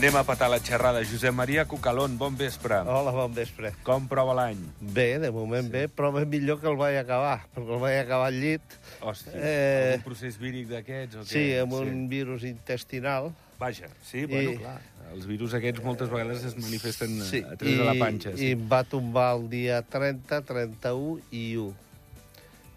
Anem 0.00 0.16
a 0.16 0.22
patar 0.24 0.48
la 0.48 0.56
xerrada. 0.64 1.02
Josep 1.04 1.34
Maria 1.36 1.66
Cucalón, 1.68 2.14
bon 2.16 2.32
vespre. 2.32 2.78
Hola, 2.88 3.10
bon 3.12 3.34
vespre. 3.36 3.74
Com 3.84 4.06
prova 4.08 4.32
l'any? 4.38 4.56
Bé, 4.80 5.18
de 5.20 5.28
moment 5.30 5.66
sí. 5.66 5.72
bé, 5.74 5.82
però 5.92 6.08
és 6.16 6.24
millor 6.30 6.56
que 6.62 6.70
el 6.70 6.78
vaig 6.80 6.96
acabar, 7.02 7.42
perquè 7.52 7.74
el 7.76 7.82
vaig 7.82 7.98
acabar 8.06 8.30
al 8.30 8.38
llit. 8.40 8.78
Hòstia, 9.04 9.34
Eh, 9.36 9.90
algun 9.90 10.06
procés 10.06 10.38
víric 10.40 10.70
d'aquests 10.72 11.18
o 11.20 11.24
què? 11.26 11.28
Sí, 11.28 11.42
amb 11.60 11.74
un 11.76 12.08
virus 12.08 12.46
intestinal. 12.48 13.28
Vaja, 13.60 13.90
sí, 14.02 14.24
bueno, 14.24 14.54
I- 14.54 14.56
clar. 14.62 14.78
Els 15.12 15.26
virus 15.26 15.52
aquests 15.58 15.84
moltes 15.84 16.08
vegades 16.08 16.44
es 16.48 16.56
manifesten 16.56 17.20
Sí, 17.20 17.42
a 17.44 17.56
través 17.56 17.78
de 17.78 17.84
la 17.84 17.94
panxa. 18.00 18.30
i 18.30 18.36
Sí. 18.38 18.50
em 18.52 18.66
va 18.72 18.82
tombar 18.84 19.36
el 19.36 19.50
dia 19.50 19.82
30, 19.82 20.40
31 20.40 21.20
i 21.30 21.56
1. 21.56 21.74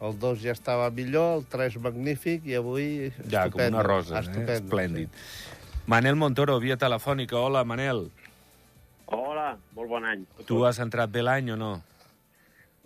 El 0.01 0.19
2 0.19 0.41
ja 0.41 0.51
estava 0.51 0.89
millor, 0.91 1.37
el 1.37 1.45
3 1.45 1.77
magnífic 1.79 2.43
i 2.47 2.55
avui 2.55 3.13
Ja, 3.29 3.43
com 3.49 3.61
estupendo. 3.61 3.77
una 3.77 3.83
rosa, 3.83 4.17
eh? 4.17 4.19
Estupendo, 4.19 4.51
Esplèndid. 4.75 5.09
Manel 5.85 6.15
Montoro, 6.15 6.59
via 6.63 6.77
telefònica. 6.79 7.35
Hola, 7.35 7.65
Manel. 7.67 8.05
Hola, 9.11 9.49
molt 9.75 9.89
bon 9.91 10.05
any. 10.07 10.23
Tu 10.47 10.61
has 10.63 10.79
entrat 10.79 11.11
bé 11.11 11.23
l'any 11.25 11.51
o 11.51 11.57
no? 11.59 11.73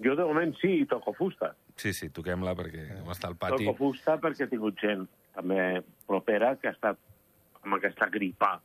Jo 0.02 0.16
de 0.18 0.26
moment 0.26 0.56
sí, 0.62 0.80
toco 0.90 1.14
fusta. 1.14 1.52
Sí, 1.78 1.94
sí, 1.94 2.10
toquem-la 2.14 2.56
perquè 2.58 2.88
com 2.96 3.12
està 3.14 3.30
al 3.30 3.38
pati... 3.38 3.68
Toco 3.68 3.78
fusta 3.78 4.18
perquè 4.22 4.48
he 4.48 4.50
tingut 4.50 4.82
gent 4.82 5.06
també 5.38 5.84
propera 6.10 6.56
que 6.58 6.72
ha 6.72 6.74
estat 6.74 6.98
amb 7.62 7.78
aquesta 7.78 8.08
gripa 8.10 8.56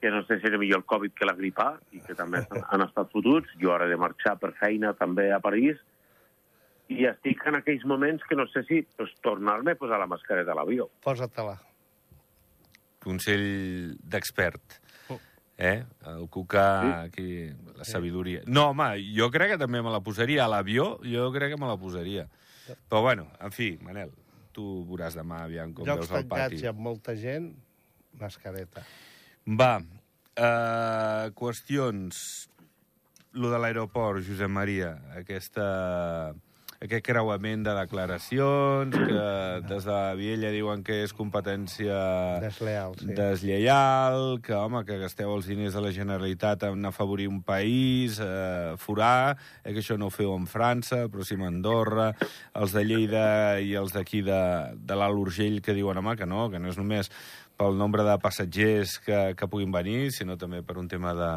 que 0.00 0.12
no 0.14 0.22
sé 0.28 0.38
si 0.38 0.46
era 0.46 0.58
millor 0.58 0.80
el 0.80 0.86
Covid 0.88 1.12
que 1.12 1.26
la 1.26 1.34
gripa 1.36 1.72
i 1.92 2.00
que 2.06 2.14
també 2.14 2.44
han 2.72 2.86
estat 2.86 3.10
fotuts. 3.10 3.50
Jo 3.58 3.74
ara 3.74 3.88
he 3.88 3.92
de 3.92 3.98
marxar 3.98 4.36
per 4.38 4.52
feina 4.60 4.94
també 4.94 5.26
a 5.34 5.42
París 5.42 5.82
i 6.90 7.02
estic 7.10 7.42
en 7.50 7.58
aquells 7.58 7.82
moments 7.86 8.22
que 8.30 8.38
no 8.38 8.46
sé 8.54 8.62
si 8.70 8.80
pues, 8.94 9.10
tornar-me 9.26 9.74
a 9.74 9.80
posar 9.82 9.98
la 9.98 10.08
mascareta 10.10 10.54
a 10.54 10.58
l'avió. 10.58 10.86
Posa-te-la. 11.02 11.58
Consell 13.00 13.96
d'expert. 14.00 14.78
Oh. 15.08 15.18
Eh? 15.56 15.78
El 16.12 16.26
Cuca, 16.32 16.66
aquí, 17.06 17.48
la 17.76 17.86
sabidoria. 17.88 18.44
No, 18.46 18.70
home, 18.74 18.92
jo 19.16 19.30
crec 19.32 19.54
que 19.54 19.60
també 19.60 19.82
me 19.84 19.92
la 19.92 20.02
posaria. 20.04 20.44
A 20.44 20.50
l'avió, 20.52 20.94
jo 21.04 21.30
crec 21.34 21.54
que 21.54 21.60
me 21.60 21.70
la 21.70 21.78
posaria. 21.80 22.28
Però 22.88 23.00
bueno, 23.02 23.26
en 23.42 23.54
fi, 23.54 23.72
Manel, 23.82 24.12
tu 24.54 24.66
veuràs 24.88 25.16
demà 25.18 25.44
aviam 25.46 25.72
com 25.74 25.88
Jocs 25.88 26.04
veus 26.04 26.12
el 26.12 26.28
tancats 26.28 26.54
pati. 26.54 26.62
i 26.64 26.70
amb 26.70 26.84
molta 26.84 27.16
gent, 27.18 27.50
mascareta. 28.20 28.84
Va, 29.46 29.72
uh, 29.80 31.32
qüestions. 31.38 32.22
Lo 33.38 33.50
de 33.52 33.60
l'aeroport, 33.62 34.24
Josep 34.26 34.50
Maria, 34.50 34.96
aquesta, 35.14 36.34
aquest 36.80 37.04
creuament 37.04 37.60
de 37.60 37.74
declaracions, 37.76 38.94
que 38.96 39.24
des 39.68 39.84
de 39.84 39.96
Viella 40.16 40.52
diuen 40.54 40.80
que 40.84 41.02
és 41.04 41.12
competència 41.12 41.98
Desleal, 42.40 42.94
sí. 42.96 43.10
deslleial, 43.18 44.38
que, 44.40 44.54
home, 44.56 44.80
que 44.88 44.96
gasteu 45.02 45.34
els 45.34 45.50
diners 45.50 45.76
de 45.76 45.82
la 45.84 45.92
Generalitat 45.92 46.64
en 46.70 46.88
afavorir 46.88 47.28
un 47.28 47.42
país, 47.44 48.16
eh, 48.24 48.72
forar, 48.80 49.36
eh, 49.62 49.74
que 49.74 49.84
això 49.84 49.98
no 50.00 50.08
ho 50.08 50.14
feu 50.14 50.32
en 50.32 50.48
França, 50.48 51.04
però 51.12 51.26
sí 51.26 51.36
a 51.36 51.50
Andorra, 51.50 52.14
els 52.56 52.72
de 52.72 52.86
Lleida 52.88 53.28
i 53.60 53.74
els 53.76 53.92
d'aquí 53.92 54.24
de, 54.24 54.40
de 54.80 54.96
l'Alt 54.96 55.20
Urgell 55.20 55.60
que 55.60 55.76
diuen, 55.76 56.00
home, 56.00 56.16
que 56.16 56.24
no, 56.24 56.48
que 56.48 56.58
no 56.58 56.72
és 56.72 56.80
només 56.80 57.12
pel 57.60 57.76
nombre 57.76 58.06
de 58.08 58.16
passatgers 58.22 58.96
que, 59.04 59.18
que 59.36 59.48
puguin 59.52 59.72
venir, 59.74 60.14
sinó 60.16 60.38
també 60.40 60.62
per 60.64 60.78
un 60.80 60.88
tema 60.88 61.12
de, 61.12 61.30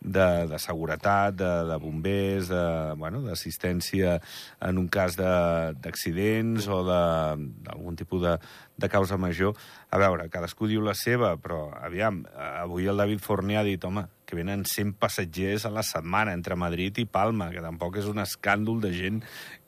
de, 0.00 0.46
de 0.46 0.58
seguretat, 0.62 1.34
de, 1.34 1.48
de 1.68 1.76
bombers, 1.82 2.48
de- 2.48 2.94
bueno, 2.96 3.22
d'assistència 3.26 4.18
en 4.60 4.78
un 4.78 4.88
cas 4.88 5.16
de- 5.18 5.74
d'accidents 5.82 6.68
o 6.68 6.82
de- 6.86 7.48
d'algun 7.66 7.96
tipus 7.98 8.22
de, 8.22 8.36
de 8.76 8.88
causa 8.88 9.16
major. 9.18 9.54
A 9.90 9.98
veure, 9.98 10.28
cadascú 10.30 10.68
diu 10.70 10.80
la 10.84 10.94
seva, 10.94 11.34
però 11.36 11.68
aviam, 11.82 12.22
avui 12.62 12.86
el 12.86 12.96
David 13.00 13.20
Forné 13.24 13.56
ha 13.58 13.64
dit, 13.66 13.82
home, 13.84 14.06
que 14.28 14.36
venen 14.36 14.64
100 14.68 14.94
passatgers 15.00 15.64
a 15.64 15.70
la 15.72 15.82
setmana 15.82 16.34
entre 16.36 16.54
Madrid 16.56 16.98
i 17.00 17.06
Palma, 17.08 17.50
que 17.50 17.62
tampoc 17.64 17.96
és 17.96 18.06
un 18.10 18.18
escàndol 18.20 18.80
de 18.84 18.92
gent 18.92 19.22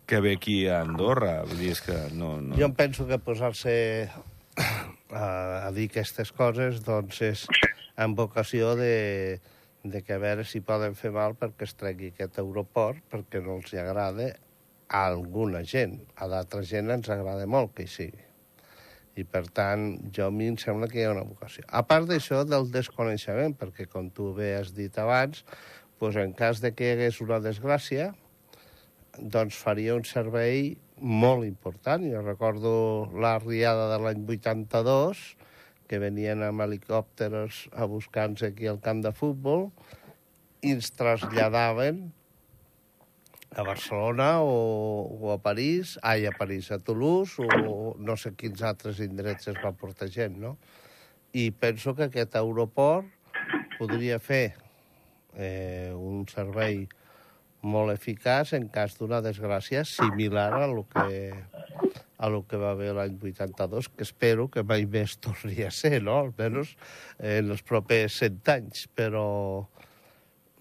que 0.06 0.18
ve 0.20 0.32
aquí 0.36 0.66
a 0.68 0.80
Andorra. 0.82 1.44
Vull 1.46 1.58
dir, 1.62 1.70
és 1.72 1.80
que 1.86 1.96
no... 2.12 2.36
no... 2.42 2.56
Jo 2.58 2.66
em 2.66 2.74
penso 2.74 3.06
que 3.08 3.18
posar-se 3.22 3.72
a, 5.10 5.66
a 5.66 5.70
dir 5.72 5.88
aquestes 5.90 6.32
coses 6.36 6.82
doncs 6.84 7.20
és 7.24 7.44
en 8.00 8.14
vocació 8.18 8.74
de, 8.78 9.40
de 9.82 10.02
que 10.04 10.14
a 10.14 10.20
veure 10.20 10.44
si 10.44 10.60
poden 10.60 10.94
fer 10.98 11.12
mal 11.14 11.36
perquè 11.40 11.66
es 11.66 11.76
tregui 11.78 12.10
aquest 12.12 12.40
aeroport, 12.42 13.00
perquè 13.12 13.40
no 13.44 13.58
els 13.60 13.72
hi 13.72 13.80
agrada 13.80 14.30
a 14.90 15.04
alguna 15.06 15.62
gent. 15.64 16.00
A 16.16 16.28
d'altra 16.28 16.62
gent 16.66 16.90
ens 16.92 17.08
agrada 17.12 17.46
molt 17.46 17.72
que 17.76 17.86
hi 17.86 17.92
sigui. 17.92 18.26
I, 19.18 19.24
per 19.26 19.46
tant, 19.54 19.86
jo 20.14 20.28
a 20.28 20.32
mi 20.34 20.46
em 20.50 20.56
sembla 20.60 20.88
que 20.88 21.00
hi 21.00 21.06
ha 21.08 21.14
una 21.14 21.26
vocació. 21.26 21.64
A 21.66 21.82
part 21.86 22.06
d'això, 22.08 22.44
del 22.46 22.70
desconeixement, 22.72 23.56
perquè, 23.58 23.88
com 23.90 24.08
tu 24.14 24.30
bé 24.36 24.54
has 24.60 24.70
dit 24.76 24.96
abans, 25.02 25.42
doncs 26.00 26.16
en 26.22 26.32
cas 26.36 26.62
de 26.64 26.72
que 26.72 26.86
hi 26.86 26.94
hagués 26.94 27.20
una 27.24 27.40
desgràcia, 27.42 28.12
doncs 29.18 29.58
faria 29.58 29.96
un 29.98 30.06
servei 30.08 30.76
molt 31.00 31.44
important. 31.48 32.04
Jo 32.12 32.22
recordo 32.22 32.72
la 33.20 33.38
riada 33.42 33.90
de 33.92 33.98
l'any 34.04 34.24
82, 34.28 35.24
que 35.90 35.98
venien 35.98 36.44
amb 36.46 36.62
helicòpters 36.62 37.64
a 37.74 37.88
buscar-nos 37.90 38.44
aquí 38.46 38.70
al 38.70 38.78
camp 38.84 39.02
de 39.02 39.10
futbol, 39.10 39.72
i 40.62 40.76
ens 40.76 40.92
traslladaven 40.94 42.04
a 43.50 43.64
Barcelona 43.66 44.28
o, 44.46 45.08
o 45.18 45.32
a 45.34 45.38
París, 45.42 45.96
ai, 46.06 46.26
a 46.30 46.32
París, 46.36 46.70
a 46.70 46.78
Toulouse, 46.78 47.42
o 47.42 47.96
no 47.98 48.14
sé 48.14 48.36
quins 48.38 48.62
altres 48.62 49.00
indrets 49.02 49.50
es 49.50 49.58
va 49.58 49.74
portar 49.74 50.06
gent, 50.12 50.38
no? 50.38 50.54
I 51.34 51.50
penso 51.50 51.96
que 51.98 52.06
aquest 52.06 52.36
aeroport 52.38 53.10
podria 53.78 54.20
fer 54.22 54.54
eh, 55.34 55.90
un 55.94 56.26
servei 56.30 56.84
molt 57.62 57.92
eficaç 57.92 58.54
en 58.56 58.68
cas 58.72 58.94
d'una 58.98 59.20
desgràcia 59.24 59.82
similar 59.84 60.52
a 60.62 60.68
lo 60.70 60.86
que, 60.88 61.34
a 62.20 62.28
lo 62.28 62.42
que 62.44 62.58
va 62.60 62.74
haver 62.74 62.92
l'any 62.92 63.16
82, 63.16 63.88
que 63.96 64.04
espero 64.04 64.50
que 64.52 64.62
mai 64.66 64.84
més 64.84 65.16
torni 65.24 65.64
a 65.64 65.70
ser, 65.72 66.02
no? 66.04 66.18
Almenys 66.20 66.74
en 67.16 67.48
els 67.54 67.64
propers 67.64 68.18
100 68.20 68.50
anys, 68.52 68.84
però 68.92 69.24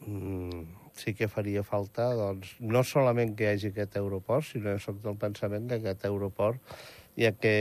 mm, 0.06 0.64
sí 0.96 1.14
que 1.20 1.28
faria 1.28 1.66
falta, 1.68 2.08
doncs, 2.16 2.56
no 2.60 2.84
solament 2.88 3.36
que 3.36 3.44
hi 3.44 3.52
hagi 3.52 3.74
aquest 3.74 4.00
aeroport, 4.00 4.48
sinó 4.48 4.78
que 4.78 4.84
soc 4.84 5.04
del 5.04 5.20
pensament 5.20 5.68
que 5.68 5.82
aquest 5.82 6.08
aeroport 6.08 6.76
hi 7.20 7.28
ha 7.28 7.36
que 7.36 7.56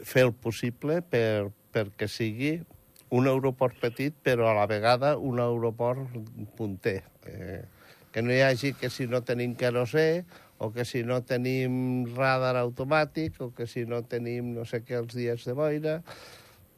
fer 0.00 0.24
el 0.30 0.32
possible 0.32 1.02
per, 1.04 1.50
perquè 1.76 2.08
sigui 2.08 2.54
un 3.12 3.26
aeroport 3.28 3.76
petit, 3.82 4.14
però 4.24 4.48
a 4.48 4.56
la 4.56 4.68
vegada 4.70 5.16
un 5.18 5.42
aeroport 5.42 6.08
punter. 6.56 7.02
Eh, 7.26 7.64
que 8.10 8.22
no 8.22 8.32
hi 8.32 8.40
hagi 8.42 8.72
que 8.74 8.90
si 8.90 9.06
no 9.10 9.20
tenim 9.26 9.52
querosè, 9.58 10.24
o 10.60 10.68
que 10.72 10.84
si 10.84 11.00
no 11.08 11.22
tenim 11.24 12.04
radar 12.12 12.54
automàtic, 12.60 13.40
o 13.40 13.48
que 13.56 13.66
si 13.66 13.86
no 13.88 14.02
tenim 14.04 14.52
no 14.52 14.66
sé 14.68 14.82
què 14.84 15.00
els 15.00 15.16
dies 15.16 15.48
de 15.48 15.56
boira... 15.56 16.00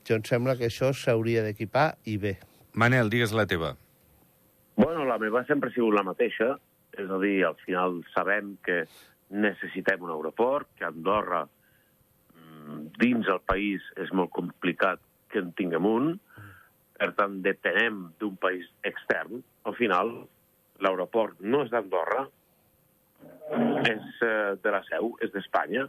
Jo 0.02 0.16
em 0.18 0.24
sembla 0.26 0.56
que 0.58 0.66
això 0.66 0.88
s'hauria 0.98 1.44
d'equipar 1.46 1.92
i 2.10 2.16
bé. 2.18 2.32
Manel, 2.74 3.06
digues 3.06 3.30
la 3.38 3.44
teva. 3.46 3.68
Bueno, 4.74 5.04
la 5.06 5.14
meva 5.22 5.44
sempre 5.46 5.70
ha 5.70 5.74
sigut 5.76 5.94
la 5.94 6.02
mateixa, 6.02 6.56
és 6.98 7.06
a 7.06 7.18
dir, 7.22 7.44
al 7.46 7.54
final 7.62 8.00
sabem 8.10 8.56
que 8.66 8.80
necessitem 9.30 10.02
un 10.02 10.10
aeroport, 10.10 10.66
que 10.74 10.88
Andorra 10.88 11.44
mm, 11.46 12.80
dins 12.98 13.30
el 13.30 13.38
país 13.46 13.86
és 14.02 14.10
molt 14.10 14.34
complicat 14.34 14.98
que 15.30 15.38
en 15.38 15.54
tinguem 15.54 15.86
un, 15.86 16.10
per 16.98 17.12
tant, 17.18 17.38
depenem 17.46 18.08
d'un 18.18 18.34
país 18.42 18.66
extern. 18.86 19.38
Al 19.70 19.78
final, 19.78 20.12
l'aeroport 20.82 21.38
no 21.46 21.62
és 21.62 21.70
d'Andorra, 21.70 22.26
és 23.50 24.20
eh, 24.22 24.52
de 24.62 24.74
la 24.74 24.82
seu, 24.88 25.14
és 25.24 25.32
d'Espanya. 25.34 25.86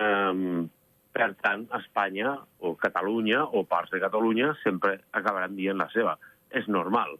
Um, 0.00 0.68
per 1.12 1.32
tant, 1.42 1.66
Espanya 1.76 2.36
o 2.62 2.74
Catalunya 2.78 3.42
o 3.44 3.64
parts 3.68 3.90
de 3.94 4.00
Catalunya 4.02 4.52
sempre 4.62 5.00
acabaran 5.16 5.56
dient 5.58 5.80
la 5.80 5.88
seva. 5.94 6.16
És 6.50 6.68
normal. 6.70 7.16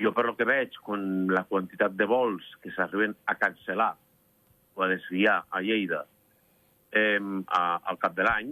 Jo, 0.00 0.14
per 0.16 0.24
lo 0.26 0.34
que 0.36 0.48
veig, 0.48 0.74
quan 0.82 1.28
la 1.30 1.44
quantitat 1.48 1.94
de 1.96 2.06
vols 2.08 2.46
que 2.62 2.72
s'arriben 2.74 3.14
a 3.30 3.36
cancel·lar 3.38 3.92
o 4.74 4.82
a 4.82 4.88
desviar 4.90 5.42
a 5.50 5.60
Lleida 5.62 6.04
eh, 6.92 7.20
a, 7.20 7.62
al 7.84 8.00
cap 8.02 8.16
de 8.16 8.26
l'any, 8.26 8.50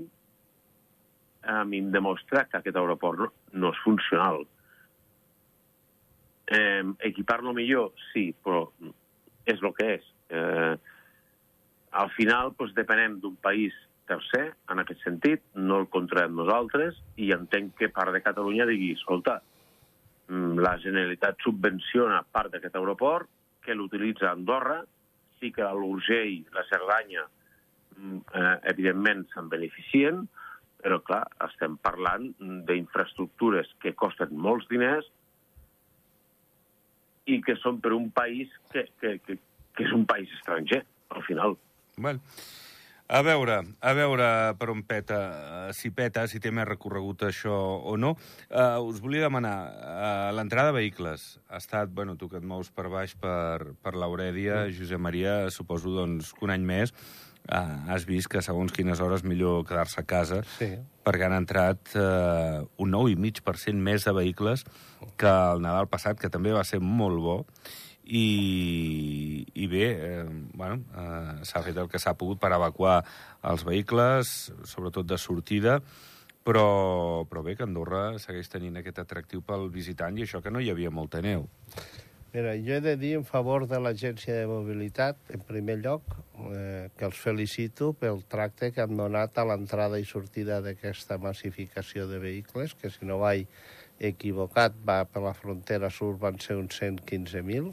a 1.48 1.64
mi 1.64 1.80
em 1.80 1.90
demostra 1.94 2.44
que 2.46 2.58
aquest 2.58 2.76
aeroport 2.76 3.22
no, 3.24 3.30
no 3.62 3.72
és 3.72 3.82
funcional. 3.84 4.42
Eh, 6.52 6.84
Equipar-lo 7.10 7.54
millor, 7.56 7.92
sí, 8.12 8.30
però 8.44 8.66
és 9.48 9.62
el 9.64 9.74
que 9.76 9.90
és. 9.96 10.08
Eh, 10.28 10.74
al 12.02 12.10
final, 12.16 12.52
doncs, 12.58 12.74
depenem 12.76 13.18
d'un 13.22 13.36
país 13.42 13.76
tercer, 14.08 14.46
en 14.72 14.80
aquest 14.80 15.02
sentit, 15.04 15.42
no 15.54 15.80
el 15.82 15.88
controlem 15.92 16.36
nosaltres, 16.36 16.96
i 17.20 17.30
entenc 17.36 17.74
que 17.80 17.90
part 17.92 18.14
de 18.14 18.22
Catalunya 18.24 18.66
digui, 18.68 18.92
escolta, 18.96 19.40
mm, 20.28 20.58
la 20.64 20.76
Generalitat 20.84 21.40
subvenciona 21.44 22.22
part 22.22 22.52
d'aquest 22.52 22.76
aeroport, 22.76 23.28
que 23.60 23.74
l'utilitza 23.74 24.30
Andorra, 24.30 24.82
sí 25.40 25.52
que 25.52 25.62
l'Urgell, 25.62 26.46
la 26.52 26.64
Cerdanya, 26.70 27.26
mm, 27.96 28.18
eh, 28.34 28.58
evidentment 28.72 29.26
se'n 29.34 29.48
beneficien, 29.48 30.26
Però, 30.78 31.00
clar, 31.02 31.24
estem 31.48 31.74
parlant 31.82 32.28
d'infraestructures 32.38 33.70
que 33.82 33.96
costen 33.98 34.36
molts 34.38 34.68
diners 34.70 35.08
i 37.28 37.40
que 37.44 37.56
són 37.62 37.82
per 37.84 37.92
un 37.96 38.08
país 38.14 38.52
que, 38.72 38.86
que, 39.00 39.18
que, 39.24 39.36
que 39.76 39.84
és 39.86 39.92
un 39.96 40.06
país 40.08 40.32
estranger, 40.40 40.82
al 41.14 41.24
final. 41.26 41.56
Bueno, 41.98 42.20
a 43.08 43.22
veure, 43.24 43.62
a 43.80 43.92
veure 43.96 44.24
per 44.60 44.66
on 44.68 44.82
peta, 44.84 45.18
eh, 45.68 45.72
si 45.72 45.88
peta, 45.96 46.26
si 46.28 46.42
té 46.44 46.50
més 46.52 46.68
recorregut 46.68 47.24
això 47.24 47.54
o 47.88 47.94
no. 47.96 48.10
Uh, 48.50 48.84
us 48.84 49.00
volia 49.00 49.24
demanar, 49.24 49.54
uh, 49.72 50.28
l'entrada 50.36 50.74
de 50.74 50.76
vehicles 50.76 51.24
ha 51.48 51.56
estat, 51.56 51.88
bueno, 51.88 52.18
tu 52.20 52.28
que 52.28 52.36
et 52.36 52.44
mous 52.44 52.68
per 52.68 52.90
baix 52.92 53.14
per, 53.16 53.72
per 53.80 53.94
l'Aurèdia, 53.96 54.66
mm. 54.66 54.76
Josep 54.76 55.00
Maria, 55.00 55.38
suposo 55.48 55.94
doncs, 55.96 56.34
que 56.36 56.44
un 56.44 56.52
any 56.52 56.68
més, 56.68 56.92
uh, 57.52 57.90
has 57.92 58.04
vist 58.08 58.28
que 58.28 58.42
segons 58.44 58.72
quines 58.72 59.00
hores 59.00 59.24
millor 59.24 59.64
quedar-se 59.66 60.00
a 60.00 60.06
casa, 60.08 60.42
Sí. 60.58 60.70
perquè 61.04 61.24
han 61.26 61.36
entrat 61.36 61.94
uh, 61.96 62.66
un 62.78 62.92
9,5% 62.92 63.74
més 63.74 64.04
de 64.04 64.12
vehicles 64.12 64.64
que 65.16 65.28
el 65.28 65.62
Nadal 65.64 65.88
passat, 65.88 66.18
que 66.20 66.30
també 66.30 66.52
va 66.52 66.64
ser 66.64 66.80
molt 66.80 67.20
bo, 67.20 67.36
i, 68.08 69.44
i 69.54 69.66
bé, 69.68 69.86
eh, 69.92 70.24
bueno, 70.56 70.78
eh, 70.96 71.44
s'ha 71.44 71.60
fet 71.62 71.76
el 71.76 71.90
que 71.92 72.00
s'ha 72.00 72.14
pogut 72.16 72.40
per 72.40 72.54
evacuar 72.56 73.02
els 73.50 73.64
vehicles, 73.68 74.30
sobretot 74.64 75.06
de 75.10 75.18
sortida, 75.20 75.78
però, 76.44 77.26
però 77.28 77.42
bé, 77.44 77.54
que 77.58 77.66
Andorra 77.66 78.16
segueix 78.22 78.48
tenint 78.48 78.80
aquest 78.80 79.02
atractiu 79.02 79.42
pel 79.44 79.68
visitant 79.74 80.16
i 80.16 80.24
això 80.24 80.40
que 80.40 80.50
no 80.54 80.62
hi 80.64 80.70
havia 80.72 80.90
molta 80.90 81.20
neu. 81.20 81.44
Mira, 82.32 82.52
jo 82.60 82.76
he 82.76 82.82
de 82.84 82.94
dir 83.00 83.14
en 83.16 83.24
favor 83.24 83.64
de 83.70 83.80
l'Agència 83.80 84.34
de 84.36 84.46
Mobilitat, 84.50 85.16
en 85.32 85.40
primer 85.48 85.78
lloc, 85.80 86.04
eh, 86.52 86.90
que 86.96 87.08
els 87.08 87.16
felicito 87.16 87.94
pel 87.96 88.20
tracte 88.28 88.68
que 88.74 88.84
han 88.84 88.96
donat 89.00 89.38
a 89.40 89.46
l'entrada 89.48 90.00
i 90.00 90.04
sortida 90.04 90.60
d'aquesta 90.64 91.16
massificació 91.22 92.06
de 92.10 92.20
vehicles, 92.20 92.76
que 92.76 92.92
si 92.92 93.08
no 93.08 93.20
vaig 93.22 93.48
equivocat, 93.98 94.76
va 94.86 95.02
per 95.08 95.24
la 95.24 95.34
frontera 95.34 95.88
sud 95.90 96.20
van 96.20 96.36
ser 96.38 96.58
uns 96.60 96.76
115.000, 96.82 97.72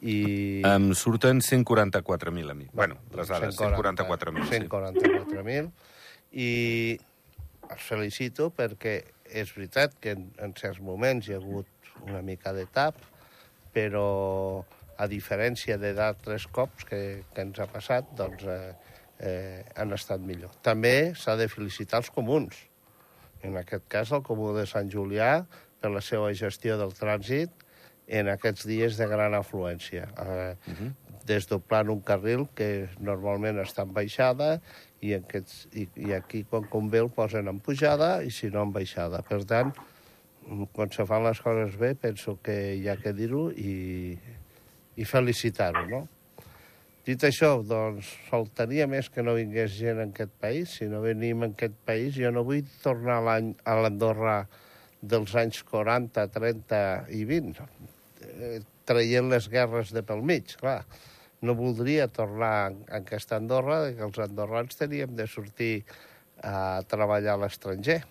i... 0.00 0.62
Em 0.64 0.92
surten 0.96 1.40
144.000 1.44 2.50
a 2.50 2.54
mi. 2.54 2.66
Bueno, 2.72 2.96
les 3.14 3.28
dades, 3.28 3.56
144.000. 3.56 4.48
Sí. 4.48 4.60
144.000. 4.64 5.70
I 6.32 6.50
els 7.70 7.86
felicito 7.86 8.48
perquè 8.56 9.00
és 9.30 9.52
veritat 9.54 9.94
que 10.00 10.14
en, 10.16 10.30
en 10.42 10.54
certs 10.58 10.80
moments 10.82 11.28
hi 11.28 11.36
ha 11.36 11.40
hagut 11.40 11.68
una 12.06 12.22
mica 12.24 12.54
de 12.56 12.64
tap, 12.66 12.96
però 13.74 14.64
a 15.00 15.06
diferència 15.08 15.78
de 15.80 15.94
d'altres 15.96 16.46
cops 16.52 16.84
que, 16.88 17.00
que 17.32 17.44
ens 17.46 17.60
ha 17.60 17.68
passat, 17.70 18.10
doncs 18.18 18.44
eh, 18.44 18.72
eh, 19.20 19.62
han 19.76 19.96
estat 19.96 20.20
millor. 20.20 20.52
També 20.66 21.12
s'ha 21.16 21.36
de 21.40 21.48
felicitar 21.48 22.02
els 22.02 22.10
comuns. 22.12 22.58
En 23.42 23.56
aquest 23.56 23.86
cas, 23.88 24.12
el 24.12 24.24
Comú 24.26 24.52
de 24.52 24.66
Sant 24.68 24.90
Julià, 24.92 25.46
per 25.80 25.92
la 25.94 26.02
seva 26.04 26.28
gestió 26.36 26.76
del 26.76 26.92
trànsit, 26.96 27.64
en 28.10 28.28
aquests 28.28 28.66
dies 28.68 28.98
de 28.98 29.06
gran 29.08 29.36
afluència. 29.38 30.10
Eh, 30.18 30.56
uh 30.66 30.74
-huh. 30.74 30.92
Desdoblant 31.26 31.90
un 31.90 32.00
carril 32.02 32.48
que 32.54 32.88
normalment 32.98 33.58
està 33.60 33.82
en 33.82 33.92
baixada 33.94 34.60
i, 35.00 35.14
aquests, 35.14 35.68
i, 35.72 35.88
i 35.96 36.12
aquí, 36.12 36.44
quan 36.44 36.64
convé, 36.64 36.98
el 36.98 37.10
posen 37.10 37.48
en 37.48 37.60
pujada 37.60 38.22
i, 38.24 38.30
si 38.30 38.50
no, 38.50 38.62
en 38.62 38.72
baixada. 38.72 39.22
Per 39.22 39.44
tant, 39.44 39.72
quan 40.74 40.90
se 40.94 41.06
fan 41.06 41.24
les 41.26 41.40
coses 41.42 41.76
bé, 41.78 41.94
penso 41.94 42.38
que 42.42 42.56
hi 42.76 42.88
ha 42.90 42.96
que 43.00 43.12
dir-ho 43.14 43.48
i, 43.54 44.16
i 44.98 45.06
felicitar-ho, 45.06 45.84
no? 45.90 46.06
Dit 47.06 47.22
això, 47.24 47.54
doncs, 47.64 48.10
faltaria 48.28 48.84
més 48.90 49.08
que 49.10 49.22
no 49.24 49.32
vingués 49.38 49.72
gent 49.72 50.02
en 50.02 50.10
aquest 50.12 50.34
país. 50.42 50.74
Si 50.76 50.88
no 50.90 51.00
venim 51.02 51.46
en 51.46 51.54
aquest 51.54 51.78
país, 51.88 52.12
jo 52.18 52.28
no 52.34 52.44
vull 52.46 52.66
tornar 52.82 53.16
a 53.24 53.76
l'Andorra 53.80 54.42
dels 55.00 55.32
anys 55.40 55.62
40, 55.70 56.26
30 56.34 56.82
i 57.16 57.24
20, 57.24 57.64
eh, 58.28 58.60
traient 58.84 59.30
les 59.32 59.48
guerres 59.48 59.94
de 59.96 60.04
pel 60.04 60.20
mig, 60.26 60.54
clar. 60.60 60.82
No 61.40 61.56
voldria 61.56 62.10
tornar 62.12 62.52
a 62.68 62.98
aquesta 63.00 63.38
Andorra, 63.40 63.86
que 63.96 64.04
els 64.04 64.18
andorrans 64.20 64.76
teníem 64.76 65.14
de 65.16 65.24
sortir 65.24 65.86
a 66.44 66.82
treballar 66.88 67.38
a 67.38 67.42
l'estranger. 67.46 68.02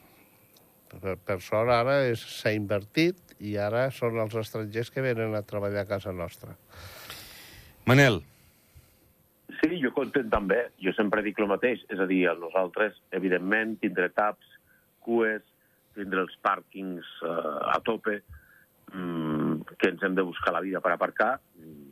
Per, 0.90 1.16
per 1.22 1.38
sort 1.46 1.70
ara 1.74 2.00
s'ha 2.18 2.56
invertit 2.56 3.36
i 3.40 3.56
ara 3.62 3.88
són 3.94 4.18
els 4.20 4.36
estrangers 4.42 4.90
que 4.92 5.06
venen 5.06 5.38
a 5.38 5.46
treballar 5.46 5.86
a 5.86 5.90
casa 5.90 6.12
nostra. 6.16 6.56
Manel, 7.88 8.22
Sí, 9.60 9.80
jo 9.82 9.92
content 9.96 10.30
també. 10.32 10.60
Jo 10.84 10.94
sempre 10.96 11.24
dic 11.26 11.40
el 11.42 11.50
mateix. 11.52 11.82
És 11.92 12.00
a 12.00 12.08
dir, 12.10 12.22
a 12.30 12.36
nosaltres, 12.40 12.98
evidentment, 13.16 13.76
tindré 13.82 14.10
taps, 14.16 14.46
cues, 15.04 15.44
tindré 15.98 16.24
els 16.24 16.36
pàrquings 16.46 17.08
eh, 17.26 17.56
a 17.74 17.80
tope, 17.86 18.20
mm, 18.94 19.76
que 19.76 19.92
ens 19.92 20.04
hem 20.06 20.16
de 20.16 20.26
buscar 20.28 20.54
la 20.56 20.64
vida 20.66 20.82
per 20.86 20.94
aparcar. 20.94 21.34
Mm, 21.60 21.88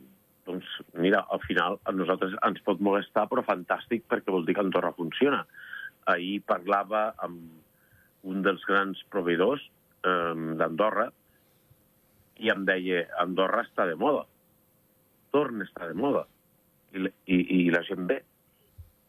doncs, 0.47 0.69
mira, 0.95 1.25
al 1.33 1.41
final 1.43 1.79
a 1.83 1.91
nosaltres 1.91 2.37
ens 2.47 2.63
pot 2.63 2.79
molestar, 2.79 3.27
però 3.27 3.43
fantàstic, 3.43 4.05
perquè 4.07 4.31
vol 4.31 4.47
dir 4.47 4.55
que 4.55 4.63
Andorra 4.63 4.93
funciona. 4.95 5.43
Ahir 6.07 6.39
parlava 6.47 7.09
amb 7.25 7.66
un 8.23 8.41
dels 8.45 8.63
grans 8.69 9.03
proveïdors 9.13 9.63
eh, 10.05 10.33
d'Andorra 10.59 11.09
i 12.43 12.51
em 12.53 12.65
deia, 12.67 13.05
Andorra 13.21 13.63
està 13.65 13.87
de 13.89 13.95
moda. 13.97 14.25
Torna 15.33 15.65
a 15.65 15.69
estar 15.69 15.87
de 15.89 15.97
moda 15.97 16.25
i, 16.93 17.05
i, 17.33 17.37
i 17.59 17.61
la 17.73 17.83
gent 17.87 18.07
ve. 18.09 18.21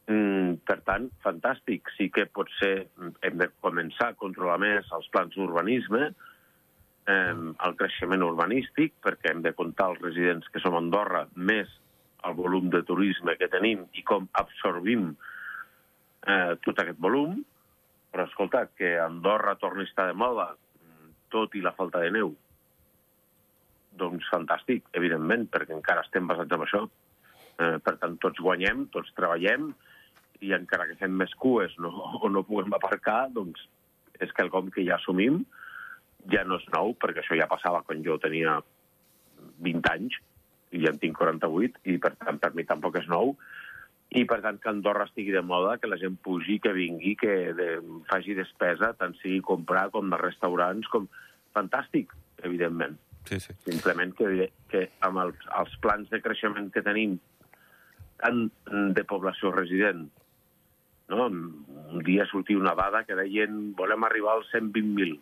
Mm, 0.08 0.55
per 0.64 0.78
tant, 0.88 1.10
fantàstic. 1.25 1.90
Sí 1.96 2.08
que 2.14 2.25
potser 2.32 2.88
hem 2.96 3.37
de 3.40 3.50
començar 3.60 4.12
a 4.12 4.19
controlar 4.19 4.56
més 4.62 4.88
els 4.96 5.08
plans 5.12 5.37
d'urbanisme, 5.37 6.08
eh, 6.08 7.34
el 7.66 7.76
creixement 7.81 8.25
urbanístic, 8.25 8.96
perquè 9.04 9.34
hem 9.34 9.44
de 9.44 9.52
comptar 9.58 9.93
els 9.93 10.02
residents 10.04 10.49
que 10.52 10.62
som 10.64 10.76
a 10.76 10.82
Andorra 10.82 11.26
més 11.37 11.69
el 12.26 12.35
volum 12.35 12.71
de 12.73 12.82
turisme 12.82 13.37
que 13.38 13.50
tenim 13.52 13.85
i 13.94 14.02
com 14.02 14.26
absorbim 14.40 15.12
eh, 16.26 16.56
tot 16.64 16.80
aquest 16.80 16.99
volum. 17.04 17.38
Però, 18.12 18.24
escolta, 18.24 18.66
que 18.76 18.96
Andorra 19.00 19.56
torni 19.60 19.84
a 19.84 19.88
estar 19.88 20.06
de 20.08 20.16
moda, 20.16 20.50
tot 21.32 21.54
i 21.54 21.62
la 21.64 21.74
falta 21.76 22.00
de 22.00 22.12
neu, 22.14 22.32
doncs 23.98 24.28
fantàstic, 24.32 24.86
evidentment, 24.96 25.48
perquè 25.52 25.74
encara 25.76 26.04
estem 26.06 26.28
basats 26.30 26.54
en 26.54 26.64
això. 26.64 26.84
Eh, 27.58 27.76
per 27.84 27.96
tant, 28.00 28.16
tots 28.22 28.40
guanyem, 28.40 28.86
tots 28.94 29.12
treballem, 29.16 29.72
i 30.46 30.54
encara 30.54 30.86
que 30.86 30.98
fem 31.00 31.14
més 31.18 31.34
cues 31.42 31.74
no, 31.82 31.90
o 32.24 32.30
no 32.32 32.46
puguem 32.46 32.74
aparcar, 32.76 33.26
doncs 33.34 33.66
és 34.22 34.32
quelcom 34.34 34.70
que 34.74 34.86
ja 34.86 34.96
assumim, 34.98 35.42
ja 36.32 36.44
no 36.46 36.58
és 36.58 36.66
nou, 36.74 36.94
perquè 36.98 37.22
això 37.22 37.36
ja 37.38 37.50
passava 37.50 37.84
quan 37.86 38.02
jo 38.06 38.18
tenia 38.22 38.58
20 39.64 39.92
anys, 39.92 40.18
i 40.74 40.82
ja 40.84 40.92
en 40.92 40.98
tinc 41.00 41.16
48, 41.16 41.80
i 41.88 41.96
per 42.02 42.12
tant 42.20 42.40
per 42.42 42.52
mi 42.54 42.66
tampoc 42.68 42.98
és 43.00 43.06
nou, 43.10 43.36
i 44.16 44.24
per 44.24 44.38
tant 44.44 44.56
que 44.62 44.70
Andorra 44.70 45.04
estigui 45.08 45.34
de 45.34 45.42
moda, 45.44 45.76
que 45.80 45.90
la 45.90 45.98
gent 46.00 46.16
pugi, 46.24 46.56
que 46.64 46.72
vingui, 46.72 47.16
que 47.20 47.34
de, 47.56 47.68
faci 48.08 48.36
despesa, 48.38 48.94
tant 48.96 49.12
sigui 49.20 49.42
comprar 49.44 49.88
com 49.94 50.08
de 50.12 50.20
restaurants, 50.20 50.88
com... 50.92 51.10
Fantàstic, 51.56 52.12
evidentment 52.44 52.98
sí, 53.28 53.40
sí. 53.40 53.54
simplement 53.64 54.14
que, 54.16 54.50
que 54.70 54.84
amb 55.04 55.20
els, 55.24 55.48
els 55.60 55.74
plans 55.84 56.08
de 56.12 56.20
creixement 56.24 56.70
que 56.72 56.84
tenim 56.84 57.18
tant 58.18 58.48
de 58.96 59.04
població 59.06 59.52
resident, 59.54 60.08
no? 61.12 61.26
un 61.28 62.02
dia 62.06 62.26
sortia 62.30 62.58
una 62.58 62.74
dada 62.78 63.04
que 63.06 63.16
deien 63.18 63.74
volem 63.78 64.06
arribar 64.08 64.32
als 64.36 64.48
120.000 64.54 65.18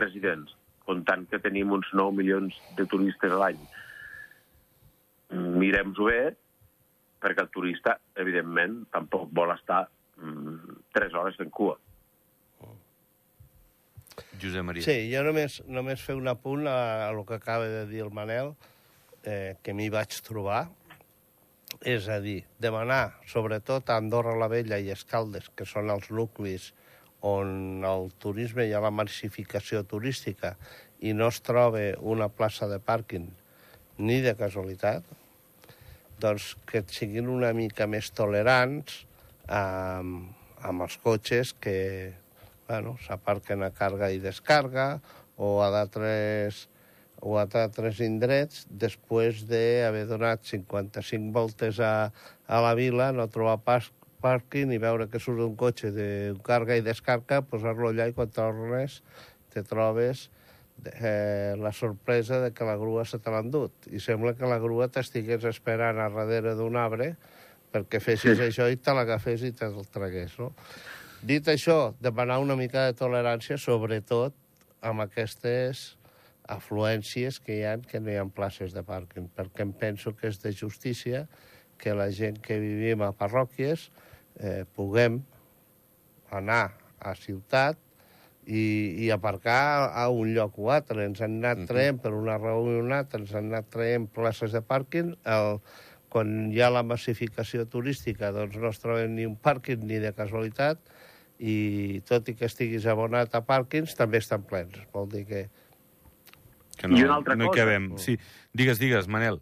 residents, 0.00 0.56
comptant 0.86 1.24
que 1.30 1.40
tenim 1.42 1.72
uns 1.76 1.88
9 1.94 2.18
milions 2.18 2.58
de 2.76 2.86
turistes 2.90 3.32
a 3.32 3.40
l'any. 3.40 3.60
Mirem-ho 5.30 6.10
bé, 6.10 6.22
perquè 7.20 7.44
el 7.44 7.52
turista, 7.52 7.98
evidentment, 8.16 8.82
tampoc 8.94 9.30
vol 9.36 9.52
estar 9.54 9.84
mm, 10.16 10.80
3 10.96 11.16
hores 11.20 11.40
en 11.44 11.52
cua. 11.54 11.76
Josep 14.40 14.64
Maria. 14.64 14.84
Sí, 14.84 14.96
jo 15.12 15.22
només, 15.24 15.60
només 15.68 16.02
fer 16.04 16.16
un 16.18 16.28
apunt 16.32 16.66
a, 16.68 16.76
a 17.06 17.08
el 17.12 17.22
que 17.28 17.36
acaba 17.36 17.68
de 17.68 17.86
dir 17.90 18.04
el 18.04 18.12
Manel, 18.14 18.54
eh, 19.24 19.56
que 19.62 19.74
m'hi 19.76 19.90
vaig 19.92 20.16
trobar. 20.26 20.66
És 21.86 22.08
a 22.10 22.18
dir, 22.20 22.42
demanar, 22.60 23.20
sobretot 23.30 23.88
a 23.88 23.96
Andorra 24.00 24.34
la 24.36 24.50
Vella 24.50 24.80
i 24.82 24.90
Escaldes, 24.92 25.48
que 25.56 25.64
són 25.68 25.92
els 25.92 26.10
nuclis 26.10 26.72
on 27.24 27.84
el 27.84 28.10
turisme 28.18 28.64
hi 28.66 28.72
ha 28.72 28.80
la 28.80 28.90
massificació 28.90 29.82
turística 29.84 30.54
i 31.04 31.12
no 31.16 31.28
es 31.28 31.40
troba 31.44 31.82
una 32.00 32.28
plaça 32.32 32.68
de 32.68 32.80
pàrquing 32.80 33.28
ni 34.00 34.20
de 34.24 34.32
casualitat, 34.36 35.04
doncs 36.20 36.54
que 36.68 36.82
siguin 36.92 37.30
una 37.32 37.52
mica 37.56 37.86
més 37.90 38.10
tolerants 38.16 39.04
amb, 39.48 40.30
amb 40.62 40.86
els 40.86 40.96
cotxes 41.04 41.54
que 41.58 41.76
bueno, 42.68 42.96
s'aparquen 43.06 43.64
a 43.66 43.72
càrrega 43.74 44.12
i 44.14 44.20
descarga 44.22 45.00
o 45.36 45.58
a 45.64 45.70
d'altres 45.74 46.66
o 47.20 47.36
a 47.36 47.44
d'altres 47.50 48.00
indrets 48.04 48.66
després 48.70 49.42
d'haver 49.48 50.06
donat 50.08 50.46
55 50.48 51.32
voltes 51.34 51.80
a, 51.84 52.12
a 52.48 52.60
la 52.64 52.74
vila, 52.78 53.10
no 53.12 53.28
trobar 53.28 53.58
pas 53.64 53.90
pàrquing 54.24 54.72
i 54.72 54.80
veure 54.80 55.08
que 55.10 55.20
surt 55.20 55.42
un 55.44 55.56
cotxe 55.56 55.90
de 55.96 56.08
carga 56.46 56.76
i 56.76 56.84
descarga, 56.84 57.40
posar-lo 57.42 57.90
allà 57.90 58.08
i 58.08 58.16
quan 58.16 58.32
tornes 58.32 59.00
te 59.52 59.64
trobes 59.66 60.28
eh, 61.00 61.54
la 61.58 61.72
sorpresa 61.72 62.40
de 62.40 62.52
que 62.52 62.64
la 62.64 62.76
grua 62.76 63.04
se 63.04 63.18
te 63.18 63.30
l'ha 63.30 63.42
endut. 63.44 63.88
I 63.90 64.00
sembla 64.00 64.34
que 64.38 64.48
la 64.48 64.60
grua 64.62 64.88
t'estigués 64.88 65.44
esperant 65.48 66.00
a 66.00 66.08
darrere 66.12 66.56
d'un 66.58 66.78
arbre 66.80 67.14
perquè 67.70 68.00
fessis 68.02 68.38
sí. 68.38 68.48
això 68.48 68.66
i 68.70 68.78
te 68.82 68.94
l'agafés 68.94 69.44
i 69.46 69.52
te'l 69.54 69.78
tragués, 69.94 70.34
no? 70.40 70.50
Dit 71.22 71.46
això, 71.52 71.92
demanar 72.00 72.40
una 72.40 72.56
mica 72.56 72.86
de 72.88 72.96
tolerància, 72.96 73.58
sobretot 73.60 74.34
amb 74.80 75.04
aquestes 75.04 75.98
afluències 76.50 77.38
que 77.44 77.58
hi 77.58 77.64
ha 77.68 77.76
que 77.84 78.00
no 78.00 78.10
hi 78.10 78.16
ha 78.18 78.24
places 78.34 78.72
de 78.74 78.82
pàrquing, 78.86 79.28
perquè 79.36 79.66
em 79.66 79.74
penso 79.76 80.14
que 80.16 80.30
és 80.32 80.40
de 80.42 80.52
justícia 80.56 81.26
que 81.80 81.94
la 81.94 82.08
gent 82.12 82.40
que 82.42 82.58
vivim 82.60 83.04
a 83.04 83.12
parròquies 83.16 83.88
eh, 84.40 84.64
puguem 84.76 85.20
anar 86.30 86.72
a 86.98 87.14
ciutat 87.16 87.78
i, 88.50 88.64
i 89.06 89.10
aparcar 89.14 89.90
a 89.94 90.08
un 90.10 90.32
lloc 90.34 90.58
o 90.58 90.70
altre. 90.74 91.04
Ens 91.06 91.22
han 91.22 91.38
anat 91.38 91.68
traient, 91.70 92.00
per 92.02 92.12
una 92.16 92.36
raó 92.40 92.64
o 92.66 92.80
una 92.82 93.02
altra, 93.04 93.20
ens 93.22 93.32
han 93.36 93.52
anat 93.52 93.70
traient 93.70 94.08
places 94.10 94.56
de 94.56 94.62
pàrquing. 94.66 95.14
El, 95.30 95.60
quan 96.10 96.50
hi 96.50 96.58
ha 96.58 96.72
la 96.74 96.82
massificació 96.82 97.68
turística, 97.70 98.32
doncs 98.34 98.58
no 98.58 98.72
es 98.74 98.82
troben 98.82 99.14
ni 99.14 99.28
un 99.28 99.36
pàrquing 99.38 99.84
ni 99.86 100.00
de 100.02 100.10
casualitat, 100.16 100.82
i 101.38 102.00
tot 102.08 102.26
i 102.28 102.34
que 102.36 102.48
estiguis 102.50 102.88
abonat 102.90 103.32
a 103.38 103.44
pàrquings, 103.46 103.94
també 103.96 104.18
estan 104.20 104.42
plens. 104.48 104.76
Vol 104.92 105.08
dir 105.14 105.24
que... 105.28 105.44
Que 106.80 106.88
no, 106.88 106.98
I 106.98 107.04
una 107.06 107.20
altra 107.20 107.36
no 107.36 107.46
hi 107.46 107.52
cosa. 107.52 107.62
cabem. 107.62 107.88
Sí, 108.00 108.16
digues, 108.56 108.80
digues, 108.80 109.06
Manel. 109.08 109.38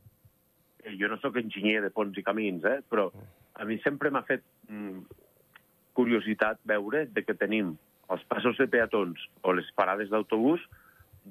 Eh, 0.85 0.95
Jo 1.01 1.09
no 1.09 1.17
sóc 1.23 1.37
enginyer 1.41 1.81
de 1.85 1.91
ponts 1.95 2.19
i 2.19 2.25
camins, 2.27 2.65
eh? 2.67 2.81
però 2.91 3.09
a 3.59 3.67
mi 3.67 3.79
sempre 3.83 4.11
m'ha 4.11 4.25
fet 4.27 4.43
mm, 4.69 5.05
curiositat 5.99 6.61
veure 6.67 7.07
de 7.15 7.25
que 7.27 7.35
tenim 7.39 7.77
els 8.11 8.25
passos 8.31 8.57
de 8.59 8.67
peatons 8.73 9.21
o 9.43 9.53
les 9.53 9.69
parades 9.77 10.09
d'autobús 10.11 10.63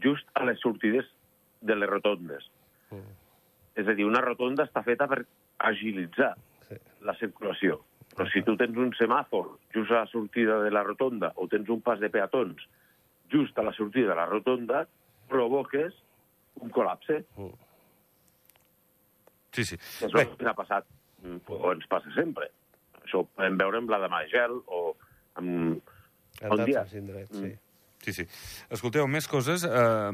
just 0.04 0.28
a 0.36 0.44
les 0.46 0.60
sortides 0.62 1.06
de 1.62 1.76
les 1.76 1.90
rotondes. 1.90 2.46
Mm. 2.92 3.16
És 3.82 3.88
a 3.88 3.94
dir, 3.98 4.06
una 4.06 4.22
rotonda 4.22 4.66
està 4.68 4.84
feta 4.86 5.08
per 5.08 5.24
agilitzar 5.60 6.36
Sí. 6.68 6.76
la 7.02 7.14
circulació. 7.16 7.80
Però 8.18 8.26
si 8.32 8.42
tu 8.44 8.58
tens 8.58 8.76
un 8.76 8.90
semàfor 8.98 9.54
just 9.74 9.92
a 9.92 10.02
la 10.02 10.08
sortida 10.12 10.58
de 10.64 10.72
la 10.72 10.82
rotonda 10.84 11.32
o 11.36 11.48
tens 11.48 11.70
un 11.70 11.80
pas 11.82 12.00
de 12.00 12.10
peatons 12.10 12.60
just 13.32 13.58
a 13.58 13.64
la 13.64 13.72
sortida 13.74 14.10
de 14.10 14.16
la 14.16 14.26
rotonda, 14.26 14.86
provoques 15.30 15.94
un 16.60 16.72
col·lapse. 16.72 17.22
Sí, 19.52 19.64
sí. 19.66 19.76
És 19.80 20.14
el 20.14 20.36
que 20.38 20.48
ha 20.50 20.54
passat, 20.58 20.86
mm, 21.24 21.40
o 21.48 21.72
ens 21.74 21.88
passa 21.90 22.12
sempre. 22.16 22.50
Això 23.04 23.24
ho 23.24 23.28
podem 23.30 23.58
veure 23.58 23.78
amb 23.82 23.90
la 23.90 24.00
de 24.04 24.10
Magel 24.12 24.60
o 24.68 24.82
amb... 25.36 25.94
Bon 26.42 26.66
dia. 26.66 26.86
indrets, 26.94 27.34
sí. 27.34 27.56
Sí, 28.06 28.14
sí. 28.14 28.24
Escolteu, 28.72 29.08
més 29.10 29.26
coses. 29.28 29.66
Eh, 29.68 30.12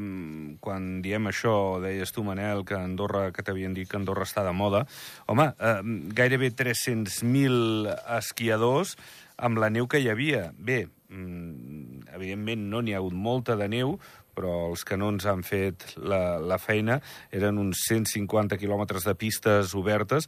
quan 0.64 0.86
diem 1.04 1.28
això, 1.30 1.78
deies 1.84 2.10
tu, 2.14 2.24
Manel, 2.26 2.64
que 2.66 2.74
Andorra, 2.74 3.28
que 3.30 3.44
t'havien 3.44 3.76
dit 3.76 3.88
que 3.88 3.98
Andorra 4.00 4.26
està 4.26 4.42
de 4.42 4.54
moda. 4.56 4.84
Home, 5.30 5.50
eh, 5.58 5.76
gairebé 6.16 6.50
300.000 6.56 7.92
esquiadors 8.16 8.96
amb 9.36 9.60
la 9.62 9.70
neu 9.70 9.86
que 9.86 10.00
hi 10.00 10.08
havia. 10.08 10.48
Bé, 10.58 10.88
mm, 11.08 12.08
evidentment 12.16 12.66
no 12.72 12.82
n'hi 12.82 12.94
ha 12.94 13.02
hagut 13.02 13.14
molta 13.14 13.54
de 13.56 13.68
neu, 13.68 13.98
però 14.34 14.70
els 14.72 14.82
que 14.82 14.96
no 14.96 15.12
ens 15.14 15.26
han 15.30 15.44
fet 15.46 15.94
la, 15.96 16.38
la 16.42 16.58
feina 16.58 17.00
eren 17.30 17.58
uns 17.62 17.84
150 17.86 18.58
quilòmetres 18.58 19.06
de 19.06 19.14
pistes 19.14 19.74
obertes 19.78 20.26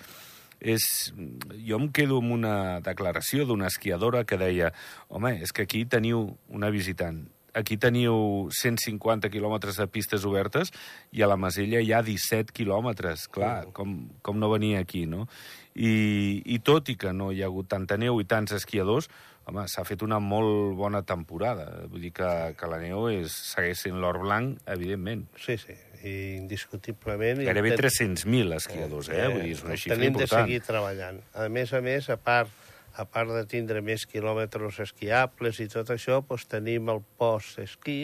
és... 0.61 1.13
Jo 1.67 1.81
em 1.81 1.89
quedo 1.93 2.21
amb 2.23 2.35
una 2.37 2.57
declaració 2.85 3.47
d'una 3.47 3.71
esquiadora 3.73 4.25
que 4.25 4.39
deia 4.41 4.73
home, 5.09 5.37
és 5.43 5.53
que 5.53 5.67
aquí 5.67 5.85
teniu 5.85 6.29
una 6.49 6.71
visitant, 6.71 7.25
aquí 7.57 7.79
teniu 7.81 8.49
150 8.53 9.31
quilòmetres 9.33 9.81
de 9.81 9.87
pistes 9.89 10.27
obertes 10.29 10.73
i 11.17 11.25
a 11.25 11.31
la 11.31 11.39
Masella 11.41 11.81
hi 11.81 11.93
ha 11.93 12.03
17 12.05 12.53
quilòmetres. 12.57 13.27
Clar, 13.33 13.71
com, 13.77 13.97
com 14.23 14.39
no 14.39 14.53
venir 14.53 14.77
aquí, 14.77 15.07
no? 15.09 15.27
I, 15.75 16.43
I 16.45 16.61
tot 16.65 16.93
i 16.93 16.97
que 17.01 17.13
no 17.17 17.33
hi 17.33 17.43
ha 17.43 17.49
hagut 17.51 17.69
tanta 17.73 17.97
neu 18.01 18.21
i 18.21 18.29
tants 18.29 18.55
esquiadors, 18.57 19.09
home, 19.47 19.65
s'ha 19.71 19.85
fet 19.87 20.03
una 20.03 20.19
molt 20.23 20.75
bona 20.79 21.03
temporada. 21.07 21.67
Vull 21.91 22.03
dir 22.07 22.13
que, 22.17 22.31
que 22.59 22.71
la 22.71 22.79
neu 22.83 23.09
és, 23.13 23.33
segueix 23.55 23.87
sent 23.87 23.99
l'or 24.03 24.19
blanc, 24.23 24.59
evidentment. 24.75 25.27
Sí, 25.41 25.57
sí, 25.63 25.77
i 26.03 26.15
indiscutiblement... 26.37 27.43
Gairebé 27.47 27.75
ten- 27.77 27.87
300.000 27.87 28.57
esquiadors, 28.59 29.11
eh? 29.15 29.25
Vull 29.31 29.45
dir, 29.47 29.57
és 29.57 29.65
una 29.67 29.79
xifra 29.79 29.97
tenim 29.97 30.13
important. 30.15 30.47
de 30.47 30.53
seguir 30.53 30.63
treballant. 30.67 31.21
A 31.35 31.49
més 31.53 31.73
a 31.73 31.83
més, 31.85 32.11
a 32.11 32.19
part, 32.19 32.53
a 32.97 33.05
part 33.09 33.33
de 33.35 33.45
tindre 33.51 33.83
més 33.85 34.07
quilòmetres 34.11 34.81
esquiables 34.87 35.61
i 35.63 35.69
tot 35.73 35.91
això, 35.95 36.23
doncs 36.27 36.47
tenim 36.51 36.91
el 36.93 37.03
post-esquí, 37.21 38.01